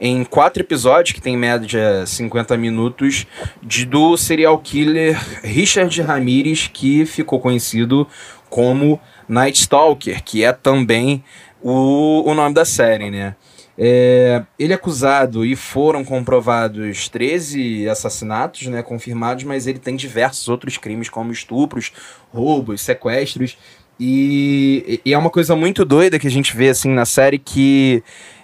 [0.04, 3.24] em quatro episódios, que tem em média 50 minutos,
[3.62, 8.08] de, do serial killer Richard Ramirez, que ficou conhecido
[8.50, 11.22] como Night Stalker, que é também
[11.62, 13.36] o, o nome da série, né?
[13.78, 20.48] É, ele é acusado e foram comprovados 13 assassinatos né, confirmados, mas ele tem diversos
[20.48, 21.92] outros crimes, como estupros,
[22.32, 23.56] roubos, sequestros.
[24.00, 28.02] E, e é uma coisa muito doida que a gente vê assim na série que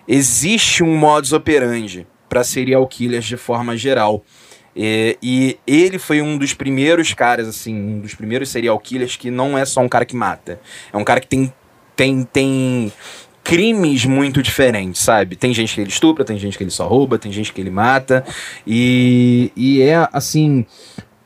[0.09, 4.25] existe um modus operandi para serial killers de forma geral.
[4.75, 9.31] É, e ele foi um dos primeiros caras, assim, um dos primeiros serial killers que
[9.31, 10.61] não é só um cara que mata.
[10.92, 11.53] É um cara que tem,
[11.97, 12.92] tem, tem
[13.42, 15.35] crimes muito diferentes, sabe?
[15.35, 17.71] Tem gente que ele estupra, tem gente que ele só rouba, tem gente que ele
[17.71, 18.25] mata.
[18.66, 20.64] E, e é, assim,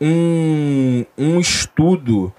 [0.01, 2.33] um, um estudo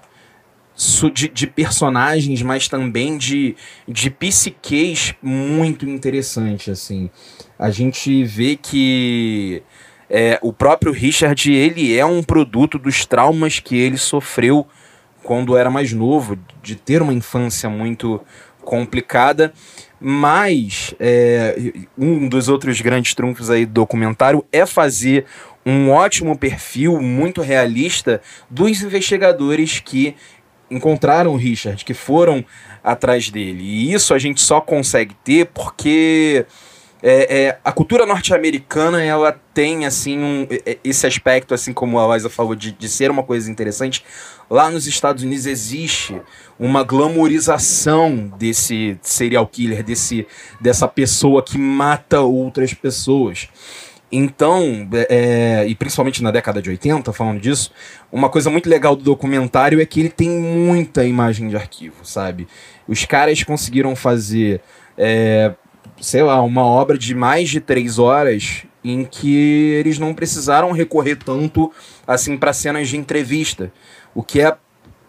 [1.12, 3.54] de, de, personagens, mas também de,
[3.86, 7.10] de psiquês muito interessante, assim.
[7.58, 9.62] A gente vê que
[10.10, 14.66] é, o próprio Richard, ele é um produto dos traumas que ele sofreu
[15.22, 18.20] quando era mais novo, de ter uma infância muito
[18.62, 19.52] complicada,
[19.98, 25.24] mas é, um dos outros grandes trunfos aí do documentário é fazer
[25.64, 30.14] um ótimo perfil, muito realista, dos investigadores que
[30.70, 32.44] encontraram o Richard, que foram
[32.82, 33.62] atrás dele.
[33.62, 36.46] E isso a gente só consegue ter porque
[37.06, 40.48] é, é, a cultura norte-americana ela tem assim um,
[40.82, 44.02] esse aspecto, assim como a Liza falou, de, de ser uma coisa interessante.
[44.48, 46.18] Lá nos Estados Unidos existe
[46.58, 50.26] uma glamorização desse serial killer, desse,
[50.58, 53.48] dessa pessoa que mata outras pessoas.
[54.16, 55.06] Então, é,
[55.64, 57.72] é, e principalmente na década de 80, falando disso,
[58.12, 62.46] uma coisa muito legal do documentário é que ele tem muita imagem de arquivo, sabe?
[62.86, 64.60] Os caras conseguiram fazer,
[64.96, 65.52] é,
[66.00, 69.34] sei lá, uma obra de mais de três horas em que
[69.80, 71.72] eles não precisaram recorrer tanto
[72.06, 73.72] assim para cenas de entrevista,
[74.14, 74.56] o que é,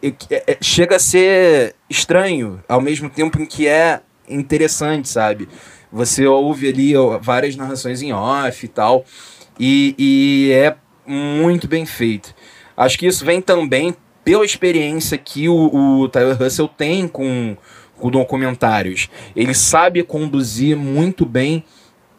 [0.02, 5.48] é, é, chega a ser estranho ao mesmo tempo em que é interessante, sabe?
[5.96, 6.92] Você ouve ali
[7.22, 9.06] várias narrações em off e tal,
[9.58, 10.76] e, e é
[11.08, 12.36] muito bem feito.
[12.76, 17.56] Acho que isso vem também pela experiência que o, o Tyler Russell tem com,
[17.98, 19.10] com documentários.
[19.34, 21.64] Ele sabe conduzir muito bem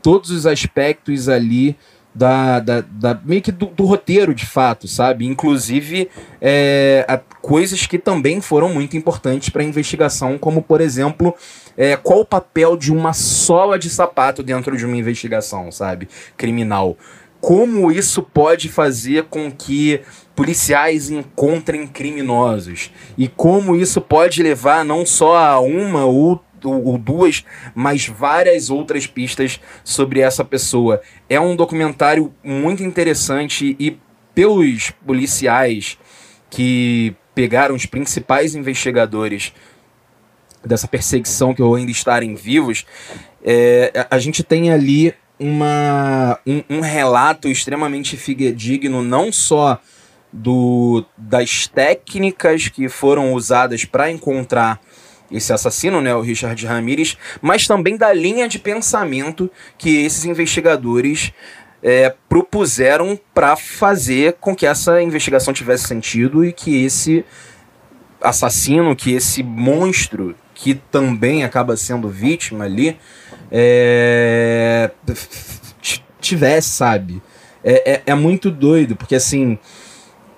[0.00, 1.76] todos os aspectos ali
[2.16, 5.26] da, da, da meio que do, do, roteiro de fato, sabe?
[5.26, 6.08] Inclusive
[6.40, 11.34] é, a, coisas que também foram muito importantes para a investigação, como por exemplo
[11.76, 16.08] é, qual o papel de uma sola de sapato dentro de uma investigação, sabe?
[16.36, 16.96] Criminal.
[17.38, 20.00] Como isso pode fazer com que
[20.34, 27.44] policiais encontrem criminosos e como isso pode levar não só a uma ou ou duas,
[27.74, 31.00] mas várias outras pistas sobre essa pessoa.
[31.28, 33.98] É um documentário muito interessante e
[34.34, 35.98] pelos policiais
[36.50, 39.52] que pegaram os principais investigadores
[40.64, 42.84] dessa perseguição que ainda estarem vivos,
[43.44, 49.78] é, a gente tem ali uma, um, um relato extremamente fidedigno, não só
[50.32, 54.80] do, das técnicas que foram usadas para encontrar
[55.30, 61.32] esse assassino, né, o Richard Ramirez, mas também da linha de pensamento que esses investigadores
[61.82, 67.24] é, propuseram para fazer com que essa investigação tivesse sentido e que esse
[68.20, 72.98] assassino, que esse monstro, que também acaba sendo vítima ali,
[73.50, 74.90] é,
[76.20, 77.22] tivesse, sabe?
[77.62, 79.58] É, é, é, muito doido, porque assim.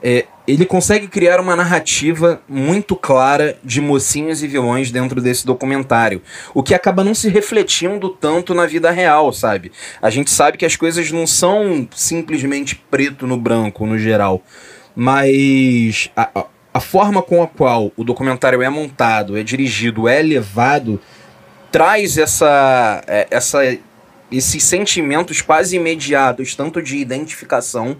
[0.02, 6.22] É, ele consegue criar uma narrativa muito clara de mocinhos e vilões dentro desse documentário,
[6.54, 9.72] o que acaba não se refletindo tanto na vida real, sabe?
[10.00, 14.42] A gente sabe que as coisas não são simplesmente preto no branco, no geral,
[14.94, 21.00] mas a, a forma com a qual o documentário é montado, é dirigido, é levado,
[21.72, 23.60] traz essa, é, essa,
[24.30, 27.96] esses sentimentos quase imediatos, tanto de identificação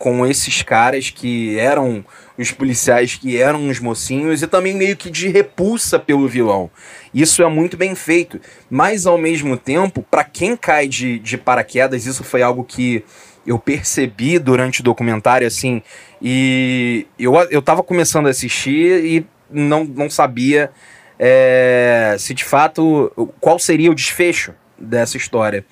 [0.00, 2.02] com esses caras que eram
[2.38, 6.70] os policiais que eram os mocinhos e também meio que de repulsa pelo vilão.
[7.12, 8.40] Isso é muito bem feito,
[8.70, 13.04] mas ao mesmo tempo, para quem cai de, de paraquedas, isso foi algo que
[13.46, 15.82] eu percebi durante o documentário, assim,
[16.20, 20.70] e eu, eu tava começando a assistir e não, não sabia
[21.18, 25.62] é, se de fato qual seria o desfecho dessa história.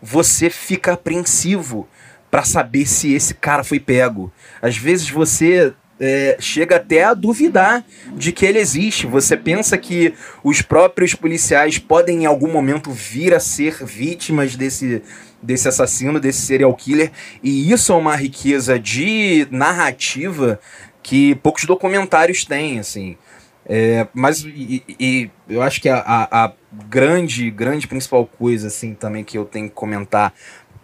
[0.00, 1.88] Você fica apreensivo
[2.34, 4.32] para saber se esse cara foi pego.
[4.60, 7.84] Às vezes você é, chega até a duvidar
[8.16, 9.06] de que ele existe.
[9.06, 10.12] Você pensa que
[10.42, 15.00] os próprios policiais podem em algum momento vir a ser vítimas desse,
[15.40, 17.12] desse assassino, desse serial killer.
[17.40, 20.58] E isso é uma riqueza de narrativa
[21.04, 23.16] que poucos documentários têm, assim.
[23.64, 26.52] É, mas e, e, eu acho que a, a, a
[26.88, 30.34] grande, grande principal coisa, assim, também que eu tenho que comentar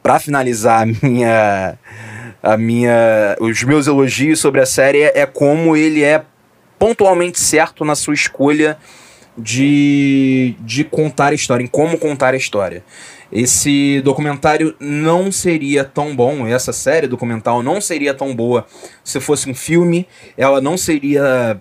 [0.02, 1.78] para finalizar a minha,
[2.42, 6.22] a minha, os meus elogios sobre a série é como ele é
[6.78, 8.78] pontualmente certo na sua escolha
[9.36, 12.84] de, de contar a história, em como contar a história.
[13.32, 18.66] Esse documentário não seria tão bom, essa série documental não seria tão boa
[19.04, 21.60] se fosse um filme, ela não seria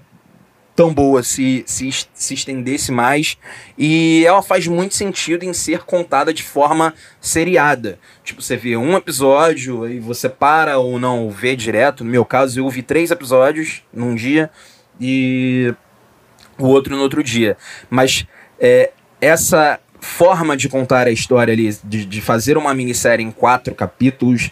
[0.80, 3.38] tão boa se, se, se estendesse mais.
[3.78, 8.00] E ela faz muito sentido em ser contada de forma seriada.
[8.24, 12.06] Tipo, você vê um episódio e você para ou não vê direto.
[12.06, 14.50] No meu caso, eu vi três episódios num dia
[15.02, 15.74] e
[16.58, 17.58] o outro no outro dia.
[17.90, 18.26] Mas
[18.58, 23.76] é, essa forma de contar a história ali, de, de fazer uma minissérie em quatro
[23.76, 24.50] capítulos,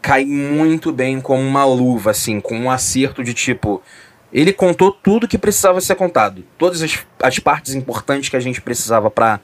[0.00, 3.82] cai muito bem como uma luva, assim, com um acerto de tipo
[4.32, 6.44] ele contou tudo que precisava ser contado.
[6.58, 9.40] Todas as, as partes importantes que a gente precisava para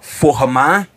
[0.00, 0.88] formar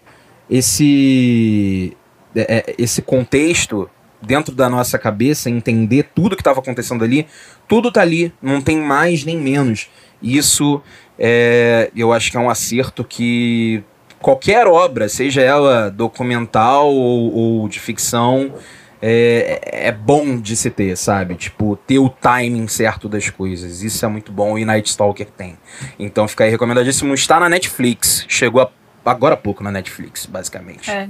[0.49, 1.95] esse,
[2.35, 3.89] é, é, esse contexto
[4.21, 7.25] dentro da nossa cabeça, entender tudo que estava acontecendo ali.
[7.67, 9.89] Tudo tá ali, não tem mais nem menos.
[10.21, 10.81] Isso
[11.17, 13.83] é, eu acho que é um acerto que
[14.21, 18.53] qualquer obra, seja ela documental ou, ou de ficção,
[19.01, 21.35] é, é bom de se ter, sabe?
[21.35, 23.81] Tipo, ter o timing certo das coisas.
[23.81, 25.57] Isso é muito bom e Night Stalker tem.
[25.97, 27.13] Então fica aí recomendadíssimo.
[27.13, 28.25] Está na Netflix.
[28.27, 28.71] Chegou a,
[29.09, 30.89] agora há pouco na Netflix, basicamente.
[30.91, 31.09] É.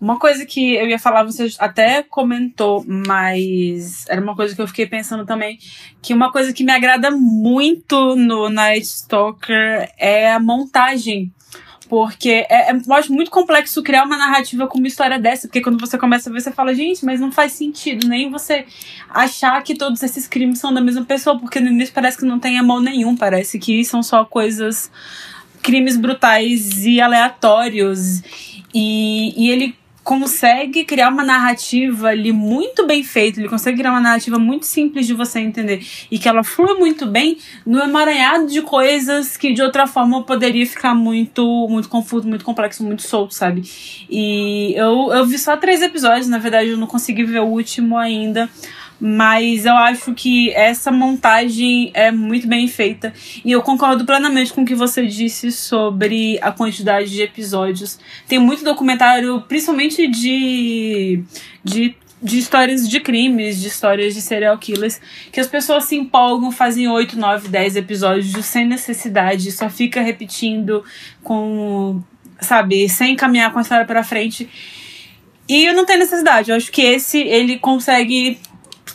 [0.00, 4.66] Uma coisa que eu ia falar, você até comentou, mas era uma coisa que eu
[4.66, 5.60] fiquei pensando também,
[6.02, 11.32] que uma coisa que me agrada muito no Night Stalker é a montagem
[11.92, 15.60] porque é, é, eu acho muito complexo criar uma narrativa com uma história dessa, porque
[15.60, 18.64] quando você começa a ver, você fala, gente, mas não faz sentido nem você
[19.10, 22.40] achar que todos esses crimes são da mesma pessoa, porque no início parece que não
[22.40, 24.90] tem amor nenhum, parece que são só coisas,
[25.60, 28.22] crimes brutais e aleatórios.
[28.72, 34.00] E, e ele consegue criar uma narrativa ali muito bem feita, ele consegue criar uma
[34.00, 38.62] narrativa muito simples de você entender e que ela flui muito bem no emaranhado de
[38.62, 43.62] coisas que de outra forma poderia ficar muito muito confuso, muito complexo, muito solto, sabe?
[44.10, 47.96] E eu, eu vi só três episódios, na verdade eu não consegui ver o último
[47.96, 48.50] ainda,
[49.00, 53.12] mas eu acho que essa montagem é muito bem feita.
[53.44, 57.98] E eu concordo plenamente com o que você disse sobre a quantidade de episódios.
[58.28, 61.24] Tem muito documentário, principalmente de.
[61.64, 65.00] de de histórias de crimes, de histórias de serial killers,
[65.32, 70.84] que as pessoas se empolgam, fazem 8, 9, 10 episódios sem necessidade, só fica repetindo
[71.24, 72.00] com,
[72.40, 74.48] sabe, sem caminhar com a história para frente.
[75.48, 76.50] E não tem necessidade.
[76.50, 78.38] Eu acho que esse ele consegue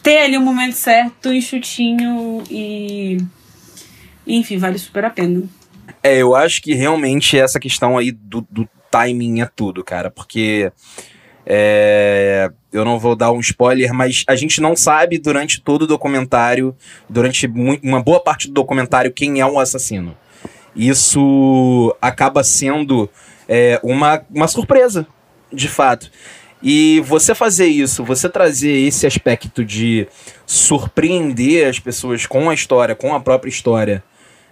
[0.08, 3.18] ter ali o um momento certo, enxutinho e.
[4.26, 5.44] Enfim, vale super a pena.
[6.02, 10.72] É, eu acho que realmente essa questão aí do, do timing é tudo, cara, porque.
[11.50, 15.88] É, eu não vou dar um spoiler, mas a gente não sabe durante todo o
[15.88, 16.76] documentário,
[17.10, 17.48] durante
[17.82, 20.16] uma boa parte do documentário, quem é o assassino.
[20.76, 23.10] Isso acaba sendo
[23.48, 25.08] é, uma, uma surpresa,
[25.52, 26.12] de fato.
[26.62, 30.08] E você fazer isso, você trazer esse aspecto de
[30.46, 34.04] surpreender as pessoas com a história, com a própria história,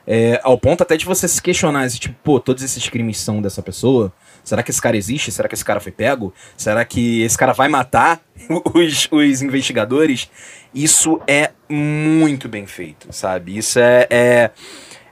[0.07, 3.61] é, ao ponto até de você se questionar, tipo, pô, todos esses crimes são dessa
[3.61, 4.13] pessoa?
[4.43, 5.31] Será que esse cara existe?
[5.31, 6.31] Será que esse cara foi pego?
[6.55, 8.21] Será que esse cara vai matar
[8.75, 10.29] os, os investigadores?
[10.73, 13.57] Isso é muito bem feito, sabe?
[13.57, 14.07] Isso é.
[14.09, 14.51] é,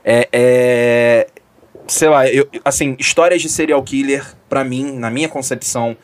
[0.04, 1.26] é, é
[1.86, 5.96] sei lá, eu, assim, histórias de serial killer, para mim, na minha concepção,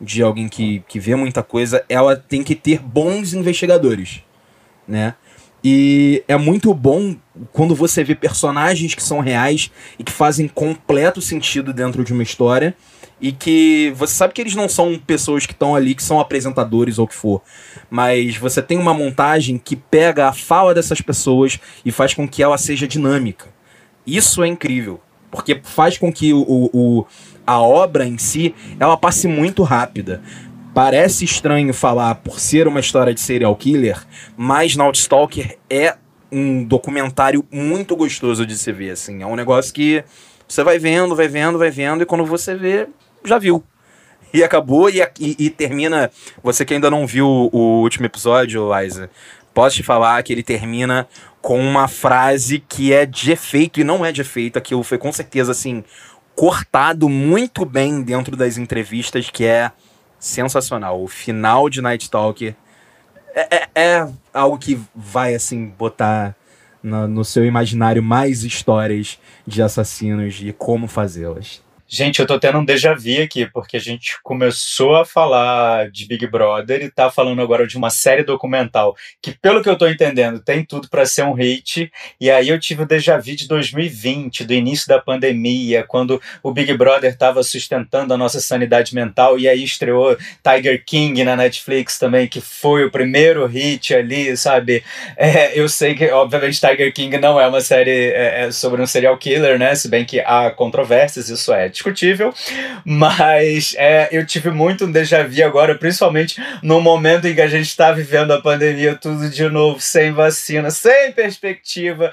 [0.00, 4.22] de alguém que, que vê muita coisa, ela tem que ter bons investigadores,
[4.86, 5.14] né?
[5.62, 7.16] E é muito bom
[7.52, 12.22] quando você vê personagens que são reais e que fazem completo sentido dentro de uma
[12.22, 12.76] história
[13.20, 16.98] e que você sabe que eles não são pessoas que estão ali, que são apresentadores
[16.98, 17.42] ou o que for,
[17.90, 22.42] mas você tem uma montagem que pega a fala dessas pessoas e faz com que
[22.42, 23.46] ela seja dinâmica.
[24.06, 27.06] Isso é incrível, porque faz com que o, o,
[27.48, 30.20] a obra em si, ela passe muito rápida.
[30.74, 35.96] Parece estranho falar por ser uma história de serial killer, mas Night Stalker é
[36.30, 39.22] um documentário muito gostoso de se ver, assim.
[39.22, 40.04] É um negócio que
[40.46, 42.86] você vai vendo, vai vendo, vai vendo, e quando você vê,
[43.24, 43.64] já viu.
[44.30, 46.10] E acabou, e, e, e termina.
[46.42, 49.08] Você que ainda não viu o último episódio, Liza,
[49.54, 51.08] posso te falar que ele termina
[51.40, 55.10] com uma frase que é de efeito, e não é de efeito, aquilo foi com
[55.10, 55.82] certeza assim
[56.38, 59.72] cortado muito bem dentro das entrevistas, que é
[60.20, 61.02] sensacional.
[61.02, 62.54] O final de Night Talker
[63.34, 66.36] é, é, é algo que vai, assim, botar
[66.80, 71.60] no, no seu imaginário mais histórias de assassinos e como fazê-las.
[71.90, 76.06] Gente, eu tô tendo um déjà vu aqui, porque a gente começou a falar de
[76.06, 79.88] Big Brother e tá falando agora de uma série documental que, pelo que eu tô
[79.88, 81.90] entendendo, tem tudo para ser um hit.
[82.20, 86.52] E aí eu tive o déjà vu de 2020, do início da pandemia, quando o
[86.52, 90.14] Big Brother tava sustentando a nossa sanidade mental e aí estreou
[90.44, 94.84] Tiger King na Netflix também, que foi o primeiro hit ali, sabe?
[95.16, 98.86] É, eu sei que, obviamente, Tiger King não é uma série é, é sobre um
[98.86, 99.74] serial killer, né?
[99.74, 102.34] Se bem que há controvérsias, isso é discutível,
[102.84, 107.48] mas é, eu tive muito um déjà vu agora, principalmente no momento em que a
[107.48, 112.10] gente está vivendo a pandemia tudo de novo, sem vacina, sem perspectiva.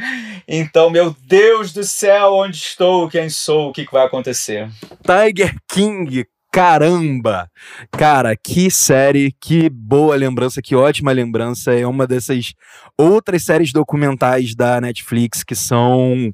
[0.47, 4.69] Então, meu Deus do céu, onde estou, quem sou, o que, que vai acontecer?
[5.03, 7.49] Tiger King, caramba!
[7.91, 11.73] Cara, que série, que boa lembrança, que ótima lembrança.
[11.73, 12.53] É uma dessas
[12.97, 16.31] outras séries documentais da Netflix que são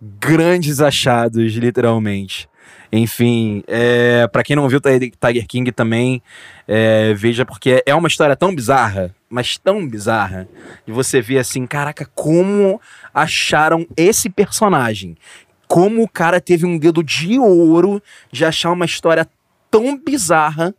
[0.00, 2.48] grandes achados, literalmente.
[2.96, 6.22] Enfim, é, para quem não viu Tiger King também,
[6.68, 10.46] é, veja, porque é uma história tão bizarra, mas tão bizarra,
[10.86, 12.80] de você ver assim, caraca, como
[13.12, 15.16] acharam esse personagem.
[15.66, 19.26] Como o cara teve um dedo de ouro de achar uma história
[19.68, 20.72] tão bizarra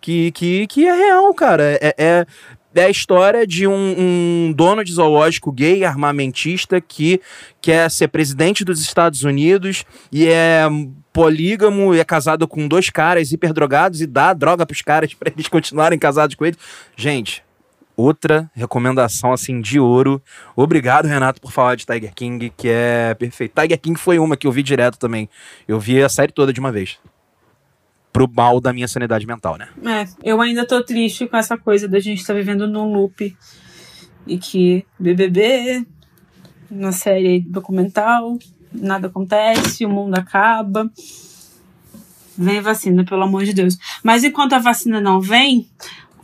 [0.00, 1.78] que, que, que é real, cara.
[1.80, 2.26] É, é,
[2.74, 7.20] é a história de um, um, dono de zoológico gay armamentista que
[7.60, 10.66] quer ser presidente dos Estados Unidos e é
[11.12, 15.48] polígamo e é casado com dois caras hiperdrogados e dá droga pros caras para eles
[15.48, 16.56] continuarem casados com ele.
[16.96, 17.44] Gente,
[17.96, 20.22] outra recomendação assim de ouro.
[20.56, 23.60] Obrigado, Renato, por falar de Tiger King, que é perfeito.
[23.60, 25.28] Tiger King foi uma que eu vi direto também.
[25.68, 26.98] Eu vi a série toda de uma vez.
[28.12, 29.68] Pro mal da minha sanidade mental, né?
[29.84, 33.36] É, eu ainda tô triste com essa coisa da gente estar tá vivendo num loop
[34.26, 35.86] e que BBB,
[36.70, 38.38] na série documental,
[38.72, 40.90] nada acontece, o mundo acaba.
[42.36, 43.78] Vem vacina, pelo amor de Deus.
[44.02, 45.68] Mas enquanto a vacina não vem,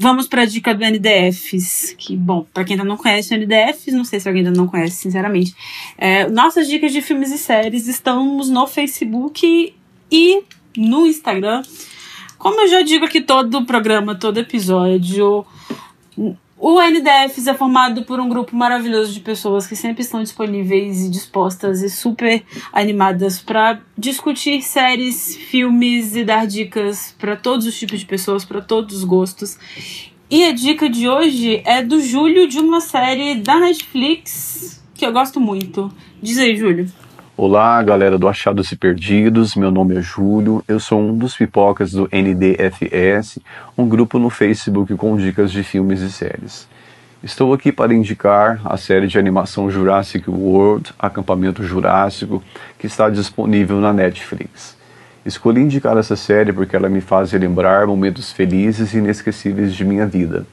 [0.00, 3.92] Vamos para a dica do NDFs, que, bom, para quem ainda não conhece o NDFs,
[3.92, 5.52] não sei se alguém ainda não conhece, sinceramente.
[5.98, 9.74] É, nossas dicas de filmes e séries estamos no Facebook
[10.10, 10.44] e
[10.78, 11.62] no Instagram.
[12.38, 15.44] Como eu já digo aqui todo programa, todo episódio,
[16.60, 21.10] o NDFs é formado por um grupo maravilhoso de pessoas que sempre estão disponíveis e
[21.10, 28.00] dispostas e super animadas para discutir séries, filmes e dar dicas para todos os tipos
[28.00, 29.58] de pessoas, para todos os gostos.
[30.30, 35.12] E a dica de hoje é do Júlio de uma série da Netflix que eu
[35.12, 35.90] gosto muito.
[36.20, 36.90] Diz aí, Júlio.
[37.40, 39.54] Olá, galera do Achados e Perdidos.
[39.54, 40.60] Meu nome é Júlio.
[40.66, 43.38] Eu sou um dos pipocas do NDFS,
[43.78, 46.66] um grupo no Facebook com dicas de filmes e séries.
[47.22, 52.42] Estou aqui para indicar a série de animação Jurassic World, Acampamento Jurássico,
[52.76, 54.76] que está disponível na Netflix.
[55.24, 60.06] Escolhi indicar essa série porque ela me faz relembrar momentos felizes e inesquecíveis de minha
[60.06, 60.44] vida.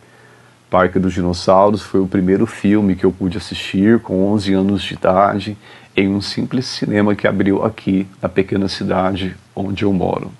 [0.75, 4.93] Parque dos Dinossauros foi o primeiro filme que eu pude assistir com 11 anos de
[4.93, 5.57] idade
[5.95, 10.33] em um simples cinema que abriu aqui na pequena cidade onde eu moro.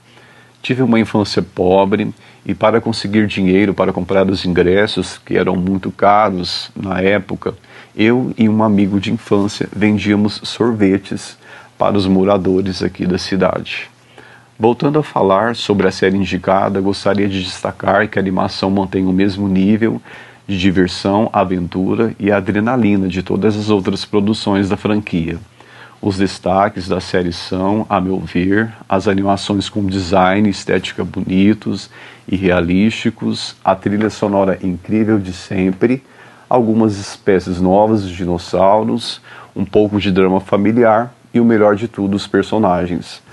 [0.62, 2.14] Tive uma infância pobre
[2.46, 7.54] e para conseguir dinheiro para comprar os ingressos, que eram muito caros na época,
[7.96, 11.38] eu e um amigo de infância vendíamos sorvetes
[11.78, 13.90] para os moradores aqui da cidade.
[14.58, 19.12] Voltando a falar sobre a série indicada, gostaria de destacar que a animação mantém o
[19.12, 20.02] mesmo nível
[20.48, 25.38] de diversão, aventura e adrenalina de todas as outras produções da franquia.
[26.02, 31.90] Os destaques da série são, a meu ver, as animações com design e estética bonitos
[32.26, 36.02] e realísticos, a trilha sonora incrível de sempre,
[36.50, 39.20] algumas espécies novas de dinossauros,
[39.54, 43.25] um pouco de drama familiar e o melhor de tudo, os personagens.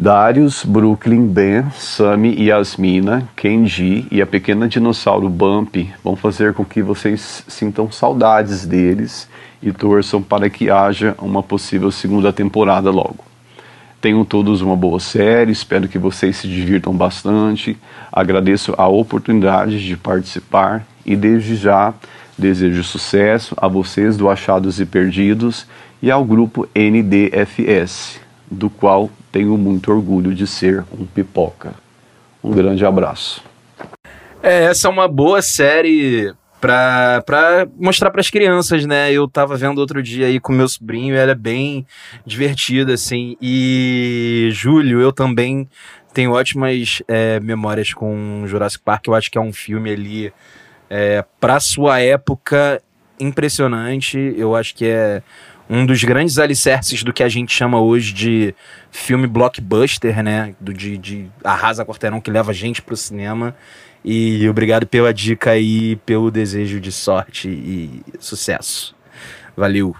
[0.00, 5.74] Darius, Brooklyn, Ben, Sammy e Yasmina, Kenji e a pequena dinossauro Bump
[6.04, 9.28] vão fazer com que vocês sintam saudades deles
[9.60, 13.24] e torçam para que haja uma possível segunda temporada logo.
[14.00, 17.76] Tenham todos uma boa série, espero que vocês se divirtam bastante.
[18.12, 21.92] Agradeço a oportunidade de participar e desde já
[22.38, 25.66] desejo sucesso a vocês do Achados e Perdidos
[26.00, 31.74] e ao grupo NDFS, do qual tenho muito orgulho de ser um pipoca.
[32.42, 33.42] Um grande abraço.
[34.42, 39.12] É, essa é uma boa série pra, pra mostrar para as crianças, né?
[39.12, 41.86] Eu tava vendo outro dia aí com meu sobrinho, ela é bem
[42.24, 43.36] divertida, assim.
[43.40, 45.68] E Júlio, eu também
[46.12, 49.06] tenho ótimas é, memórias com Jurassic Park.
[49.06, 50.32] Eu acho que é um filme ali,
[50.88, 52.82] é, pra sua época,
[53.20, 54.34] impressionante.
[54.36, 55.22] Eu acho que é
[55.68, 58.54] um dos grandes alicerces do que a gente chama hoje de
[58.90, 60.54] filme blockbuster, né?
[60.60, 63.54] Do, de, de arrasa quarteirão que leva gente pro cinema.
[64.04, 68.96] E obrigado pela dica aí, pelo desejo de sorte e sucesso.
[69.56, 69.94] Valeu!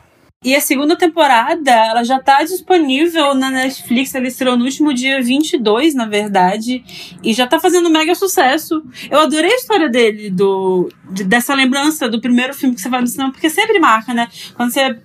[0.45, 5.21] E a segunda temporada, ela já tá disponível na Netflix, ela estreou no último dia
[5.21, 6.85] 22, na verdade,
[7.25, 8.81] e já tá fazendo mega sucesso.
[9.11, 13.01] Eu adorei a história dele, do, de, dessa lembrança do primeiro filme que você vai
[13.01, 14.29] no cinema, porque sempre marca, né?
[14.55, 14.97] Quando você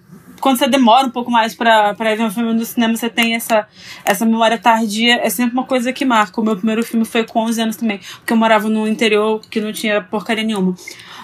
[0.44, 3.66] quando você demora um pouco mais para ver um filme no cinema, você tem essa,
[4.04, 5.22] essa memória tardia.
[5.24, 6.42] É sempre uma coisa que marca.
[6.42, 9.62] O meu primeiro filme foi com 11 anos também, porque eu morava no interior que
[9.62, 10.76] não tinha porcaria nenhuma.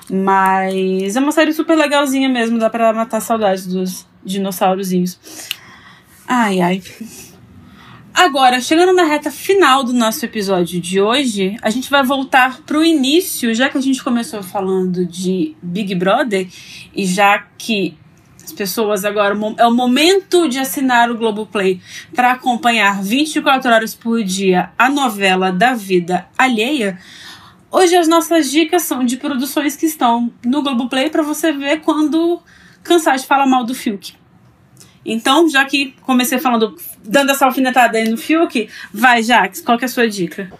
[0.10, 5.20] Mas é uma série super legalzinha mesmo, dá pra matar saudades dos dinossaurozinhos.
[6.26, 6.82] Ai, ai.
[8.14, 12.86] Agora, chegando na reta final do nosso episódio de hoje, a gente vai voltar pro
[12.86, 16.48] início, já que a gente começou falando de Big Brother,
[16.96, 17.98] e já que
[18.50, 21.80] as pessoas agora, é o momento de assinar o Globoplay
[22.16, 27.00] para acompanhar 24 horas por dia a novela da vida alheia.
[27.72, 32.42] Hoje as nossas dicas são de produções que estão no Globoplay para você ver quando
[32.84, 34.16] cansar de falar mal do Fiuk.
[35.06, 39.86] Então, já que comecei falando, dando essa alfinetada aí no Fiuk, vai, Jax, qual que
[39.86, 40.52] é a sua dica?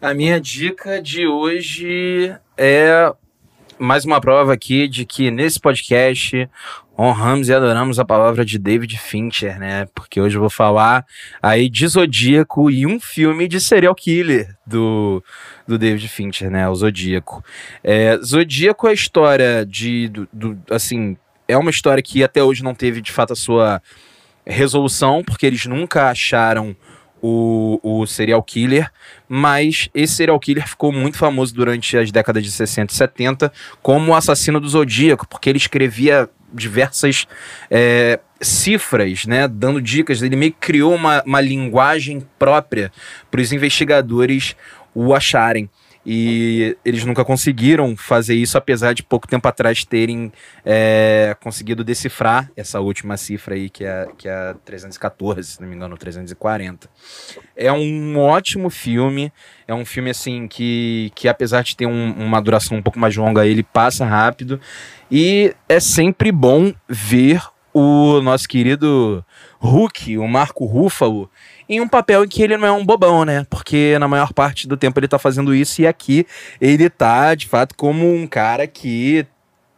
[0.00, 3.12] A minha dica de hoje é
[3.80, 6.46] mais uma prova aqui de que nesse podcast
[7.00, 9.86] honramos e adoramos a palavra de David Fincher, né?
[9.94, 11.06] Porque hoje eu vou falar
[11.42, 15.24] aí de Zodíaco e um filme de serial killer do,
[15.66, 16.68] do David Fincher, né?
[16.68, 17.42] O Zodíaco.
[17.82, 21.16] É, Zodíaco é a história de, do, do, assim,
[21.48, 23.80] é uma história que até hoje não teve de fato a sua
[24.46, 26.76] resolução, porque eles nunca acharam
[27.22, 28.90] o, o serial killer,
[29.28, 34.12] mas esse serial killer ficou muito famoso durante as décadas de 60 e 70 como
[34.12, 37.26] o assassino do Zodíaco, porque ele escrevia diversas
[37.70, 40.22] é, cifras, né, dando dicas.
[40.22, 42.92] Ele meio que criou uma, uma linguagem própria
[43.30, 44.56] para os investigadores
[44.94, 45.68] o acharem.
[46.04, 50.32] E eles nunca conseguiram fazer isso, apesar de pouco tempo atrás terem
[50.64, 55.76] é, conseguido decifrar essa última cifra aí, que é, que é 314, se não me
[55.76, 56.88] engano, 340.
[57.54, 59.30] É um ótimo filme,
[59.68, 63.14] é um filme assim que, que apesar de ter um, uma duração um pouco mais
[63.14, 64.58] longa, ele passa rápido.
[65.10, 67.42] E é sempre bom ver
[67.72, 69.24] o nosso querido
[69.58, 71.30] Hulk, o Marco Ruffalo,
[71.70, 73.46] em um papel em que ele não é um bobão, né?
[73.48, 76.26] Porque na maior parte do tempo ele tá fazendo isso e aqui
[76.60, 79.24] ele tá, de fato, como um cara que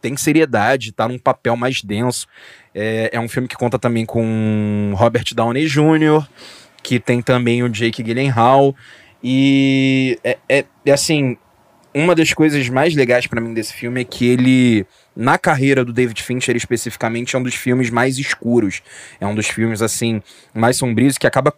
[0.01, 2.27] tem seriedade, tá num papel mais denso.
[2.73, 6.27] É, é um filme que conta também com Robert Downey Jr.,
[6.81, 8.75] que tem também o Jake Gyllenhaal.
[9.23, 11.37] E é, é, é assim,
[11.93, 14.83] uma das coisas mais legais para mim desse filme é que ele
[15.15, 18.81] na carreira do David Fincher especificamente é um dos filmes mais escuros.
[19.21, 20.23] É um dos filmes assim
[20.55, 21.53] mais sombrios que acaba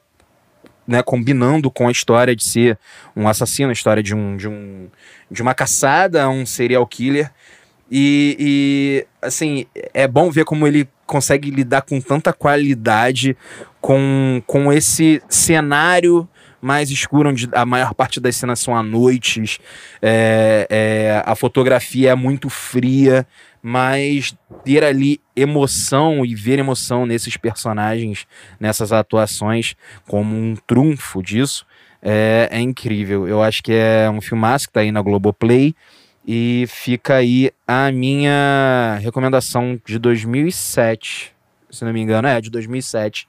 [0.88, 2.78] né, combinando com a história de ser
[3.16, 4.88] um assassino, a história de, um, de, um,
[5.30, 7.32] de uma caçada um serial killer.
[7.90, 13.38] E, e, assim, é bom ver como ele consegue lidar com tanta qualidade
[13.80, 16.28] com, com esse cenário
[16.66, 19.60] mais escuro, onde a maior parte das cenas são à noites,
[20.02, 23.28] é, é, a fotografia é muito fria,
[23.68, 28.28] mas ter ali emoção e ver emoção nesses personagens,
[28.60, 29.74] nessas atuações,
[30.08, 31.66] como um trunfo disso,
[32.00, 33.28] é, é incrível.
[33.28, 35.74] Eu acho que é um filmaço que está aí na Globoplay.
[36.28, 41.34] E fica aí a minha recomendação de 2007,
[41.72, 43.28] se não me engano, é de 2007,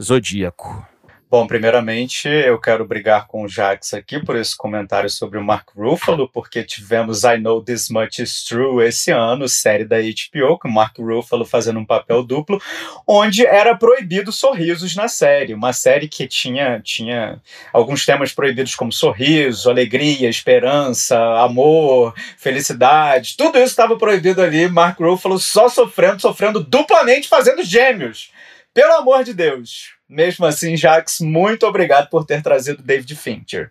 [0.00, 0.86] Zodíaco.
[1.32, 5.70] Bom, primeiramente eu quero brigar com o Jax aqui por esse comentário sobre o Mark
[5.74, 10.68] Ruffalo, porque tivemos I Know This Much Is True esse ano, série da HBO, com
[10.68, 12.60] o Mark Ruffalo fazendo um papel duplo,
[13.08, 15.54] onde era proibido sorrisos na série.
[15.54, 17.40] Uma série que tinha, tinha
[17.72, 24.68] alguns temas proibidos como sorriso, alegria, esperança, amor, felicidade, tudo isso estava proibido ali.
[24.68, 28.30] Mark Ruffalo só sofrendo, sofrendo duplamente, fazendo gêmeos.
[28.74, 29.94] Pelo amor de Deus.
[30.12, 33.70] Mesmo assim, Jax, muito obrigado por ter trazido David Fincher.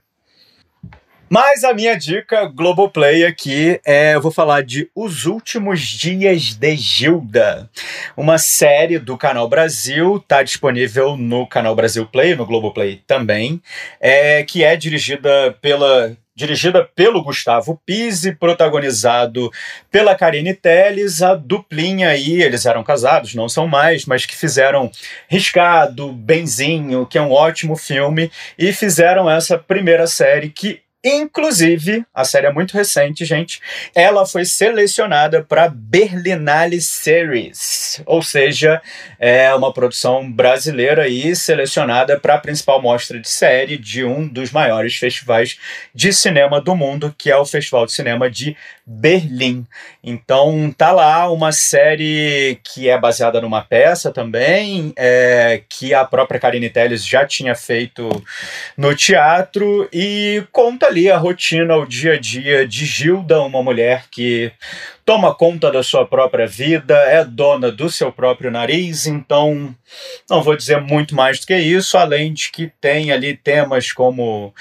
[1.30, 6.76] Mas a minha dica Globoplay aqui é, eu vou falar de Os Últimos Dias de
[6.76, 7.70] Gilda,
[8.18, 13.62] uma série do Canal Brasil, tá disponível no Canal Brasil Play, no Globoplay também,
[14.00, 19.52] é, que é dirigida pela dirigida pelo Gustavo Pise, protagonizado
[19.90, 24.90] pela Karine Telles, a duplinha aí, eles eram casados, não são mais, mas que fizeram
[25.28, 32.24] Riscado, Benzinho, que é um ótimo filme, e fizeram essa primeira série que Inclusive, a
[32.24, 33.60] série é muito recente, gente.
[33.96, 38.80] Ela foi selecionada para Berlinale Series, ou seja,
[39.18, 44.52] é uma produção brasileira e selecionada para a principal mostra de série de um dos
[44.52, 45.58] maiores festivais
[45.94, 48.56] de cinema do mundo, que é o Festival de Cinema de
[48.92, 49.66] Berlim.
[50.04, 56.40] Então, tá lá uma série que é baseada numa peça também, é, que a própria
[56.40, 58.10] Karine Telles já tinha feito
[58.76, 64.06] no teatro e conta ali a rotina, o dia a dia de Gilda, uma mulher
[64.12, 64.52] que
[65.06, 69.76] toma conta da sua própria vida, é dona do seu próprio nariz, então
[70.30, 74.54] não vou dizer muito mais do que isso, além de que tem ali temas como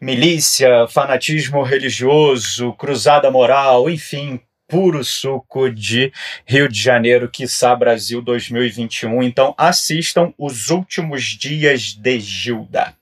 [0.00, 6.12] milícia, fanatismo religioso, cruzada moral, enfim, puro suco de
[6.46, 9.22] Rio de Janeiro, quiçá Brasil 2021.
[9.22, 12.99] Então assistam Os Últimos Dias de Gilda.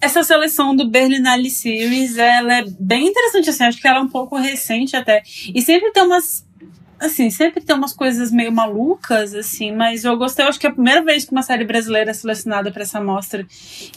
[0.00, 4.08] Essa seleção do Berlinale Series, ela é bem interessante, assim, acho que ela é um
[4.08, 5.22] pouco recente até.
[5.54, 6.44] E sempre tem umas
[7.04, 10.70] assim, sempre tem umas coisas meio malucas, assim, mas eu gostei, eu acho que é
[10.70, 13.44] a primeira vez que uma série brasileira é selecionada para essa mostra.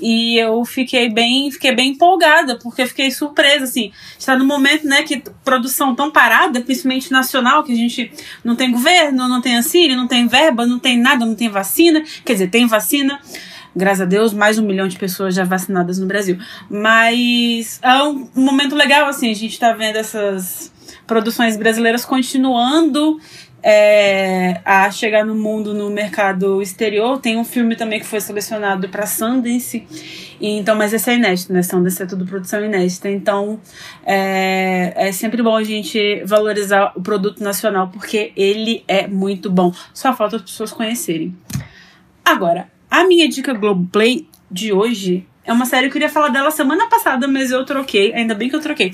[0.01, 3.91] E eu fiquei bem, fiquei bem empolgada, porque fiquei surpresa, assim.
[4.17, 8.11] Está no momento, né, que produção tão parada, principalmente nacional, que a gente
[8.43, 12.03] não tem governo, não tem auxílio, não tem verba, não tem nada, não tem vacina.
[12.25, 13.19] Quer dizer, tem vacina
[13.75, 16.37] graças a Deus, mais um milhão de pessoas já vacinadas no Brasil.
[16.69, 20.71] Mas é um momento legal, assim, a gente tá vendo essas
[21.05, 23.19] produções brasileiras continuando
[23.61, 27.19] é, a chegar no mundo no mercado exterior.
[27.19, 29.85] Tem um filme também que foi selecionado para Sundance,
[30.39, 31.61] então, mas esse é inédito, né?
[31.61, 33.09] Sundance é tudo produção inédita.
[33.09, 33.59] Então,
[34.05, 39.73] é, é sempre bom a gente valorizar o produto nacional porque ele é muito bom.
[39.93, 41.35] Só falta as pessoas conhecerem.
[42.23, 46.49] Agora, a minha dica Globoplay de hoje é uma série que eu queria falar dela
[46.49, 48.93] semana passada, mas eu troquei, ainda bem que eu troquei.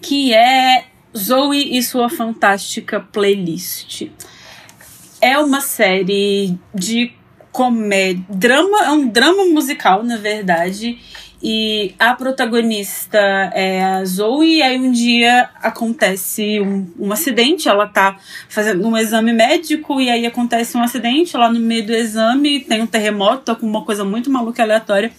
[0.00, 4.08] Que é Zoe e sua fantástica playlist.
[5.20, 7.12] É uma série de
[7.52, 10.98] comédia, drama, é um drama musical, na verdade.
[11.40, 13.18] E a protagonista
[13.54, 18.16] é a Zoe, e aí um dia acontece um, um acidente, ela tá
[18.48, 22.82] fazendo um exame médico, e aí acontece um acidente lá no meio do exame, tem
[22.82, 25.12] um terremoto, com uma coisa muito maluca aleatória.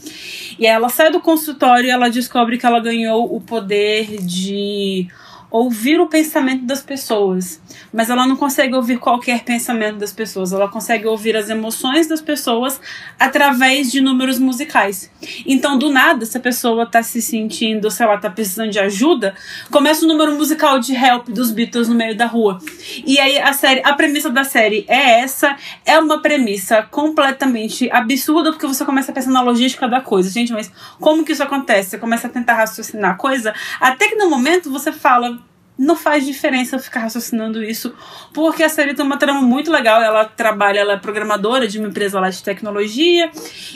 [0.60, 5.08] E aí ela sai do consultório e ela descobre que ela ganhou o poder de
[5.52, 7.60] ouvir o pensamento das pessoas,
[7.92, 12.22] mas ela não consegue ouvir qualquer pensamento das pessoas, ela consegue ouvir as emoções das
[12.22, 12.80] pessoas
[13.20, 15.10] através de números musicais.
[15.46, 19.34] Então, do nada, se a pessoa tá se sentindo, sei lá, tá precisando de ajuda,
[19.72, 22.60] começa o um número musical de Help dos Beatles no meio da rua.
[23.06, 28.52] E aí a série, a premissa da série é essa, é uma premissa completamente absurda
[28.52, 30.30] porque você começa a pensar na logística da coisa.
[30.30, 31.92] Gente, mas como que isso acontece?
[31.92, 35.39] Você começa a tentar raciocinar a coisa, até que no momento você fala,
[35.80, 37.94] não faz diferença eu ficar raciocinando isso,
[38.34, 40.02] porque a série tem uma trama muito legal.
[40.02, 43.32] Ela trabalha, ela é programadora de uma empresa lá de tecnologia,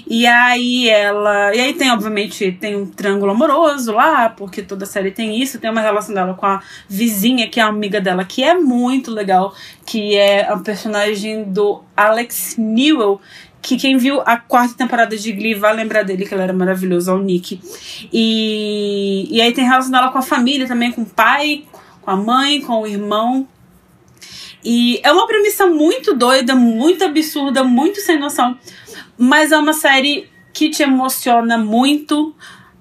[0.06, 1.56] e aí ela.
[1.56, 5.60] E aí tem, obviamente, tem um triângulo amoroso lá, porque toda série tem isso.
[5.60, 9.56] Tem uma relação dela com a vizinha, que é amiga dela, que é muito legal,
[9.86, 13.22] que é a personagem do Alex Newell,
[13.62, 17.14] que quem viu a quarta temporada de Glee vai lembrar dele, que ele era maravilhoso,
[17.14, 17.62] o Nick.
[18.12, 21.64] E, e aí tem relação dela com a família também, com o pai,
[22.04, 23.48] com a mãe, com o irmão.
[24.64, 28.58] E é uma premissa muito doida, muito absurda, muito sem noção.
[29.18, 32.34] Mas é uma série que te emociona muito.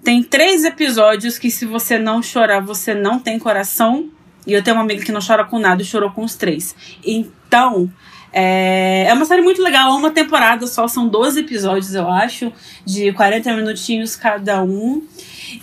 [0.05, 4.11] Tem três episódios que, se você não chorar, você não tem coração.
[4.47, 6.75] E eu tenho uma amiga que não chora com nada e chorou com os três.
[7.05, 7.91] Então,
[8.33, 9.95] é, é uma série muito legal.
[9.97, 12.53] Uma temporada só, são 12 episódios, eu acho,
[12.85, 15.07] de 40 minutinhos cada um.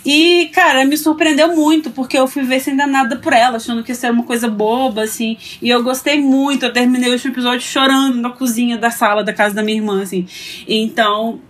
[0.04, 3.82] E, cara, me surpreendeu muito, porque eu fui ver sem dar nada por ela, achando
[3.82, 5.36] que ia ser uma coisa boba, assim.
[5.60, 6.64] E eu gostei muito.
[6.64, 10.02] Eu terminei o último episódio chorando na cozinha da sala da casa da minha irmã,
[10.02, 10.26] assim.
[10.66, 11.40] Então,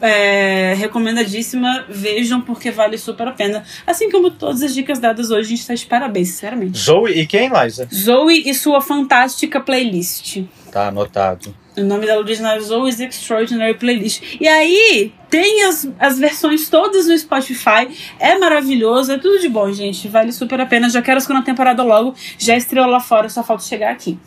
[0.00, 3.64] é, recomendadíssima, vejam porque vale super a pena.
[3.86, 6.78] Assim como todas as dicas dadas hoje, a gente tá de parabéns, sinceramente.
[6.78, 7.88] Zoe e quem, Liza?
[7.92, 10.42] Zoe e sua fantástica playlist.
[10.70, 11.54] Tá anotado.
[11.76, 14.22] O nome dela original é Zoe's Extraordinary Playlist.
[14.40, 17.88] E aí, tem as, as versões todas no Spotify.
[18.18, 20.08] É maravilhoso, é tudo de bom, gente.
[20.08, 20.90] Vale super a pena.
[20.90, 22.14] Já quero a segunda temporada logo.
[22.38, 24.18] Já estreou lá fora, só falta chegar aqui.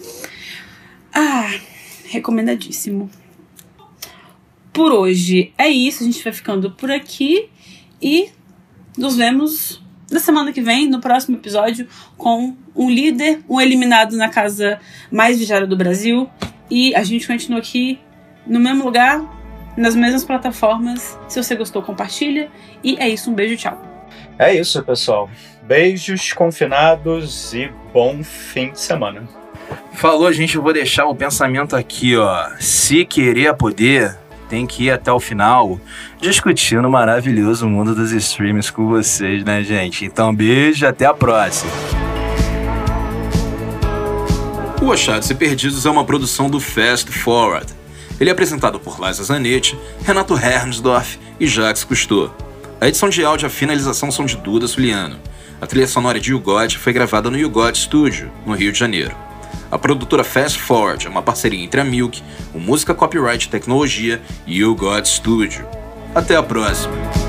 [1.13, 1.51] Ah,
[2.05, 3.09] recomendadíssimo.
[4.74, 6.03] Por hoje é isso.
[6.03, 7.49] A gente vai ficando por aqui.
[8.01, 8.30] E
[8.97, 14.30] nos vemos na semana que vem, no próximo episódio, com um líder, um eliminado na
[14.30, 14.80] casa
[15.11, 16.30] mais vigiada do Brasil.
[16.69, 17.99] E a gente continua aqui
[18.45, 19.21] no mesmo lugar,
[19.78, 21.17] nas mesmas plataformas.
[21.28, 22.49] Se você gostou, compartilha.
[22.84, 23.82] E é isso, um beijo, tchau.
[24.38, 25.30] É isso, pessoal.
[25.63, 29.24] Beijos confinados e bom fim de semana.
[29.93, 30.55] Falou, gente.
[30.55, 32.49] Eu vou deixar o pensamento aqui, ó.
[32.59, 34.17] Se querer poder,
[34.54, 35.80] tem que ir até o final
[36.22, 40.06] discutindo o maravilhoso mundo dos streams com vocês, né, gente?
[40.06, 41.72] Então, beijo, até a próxima.
[44.80, 47.66] O Achados e Perdidos é uma produção do Fast Forward.
[48.20, 52.32] Ele é apresentado por Liza Zanetti, Renato Hernsdorf e Jacques Cousteau.
[52.80, 55.18] A edição de áudio e a finalização são de Duda Suliano.
[55.60, 59.16] A trilha sonora de YouGod foi gravada no YouGod Studio, no Rio de Janeiro.
[59.74, 62.21] A produtora Fast Forward é uma parceria entre a Milk,
[62.53, 65.65] o Música Copyright Tecnologia e o God Studio.
[66.13, 67.22] Até a próxima!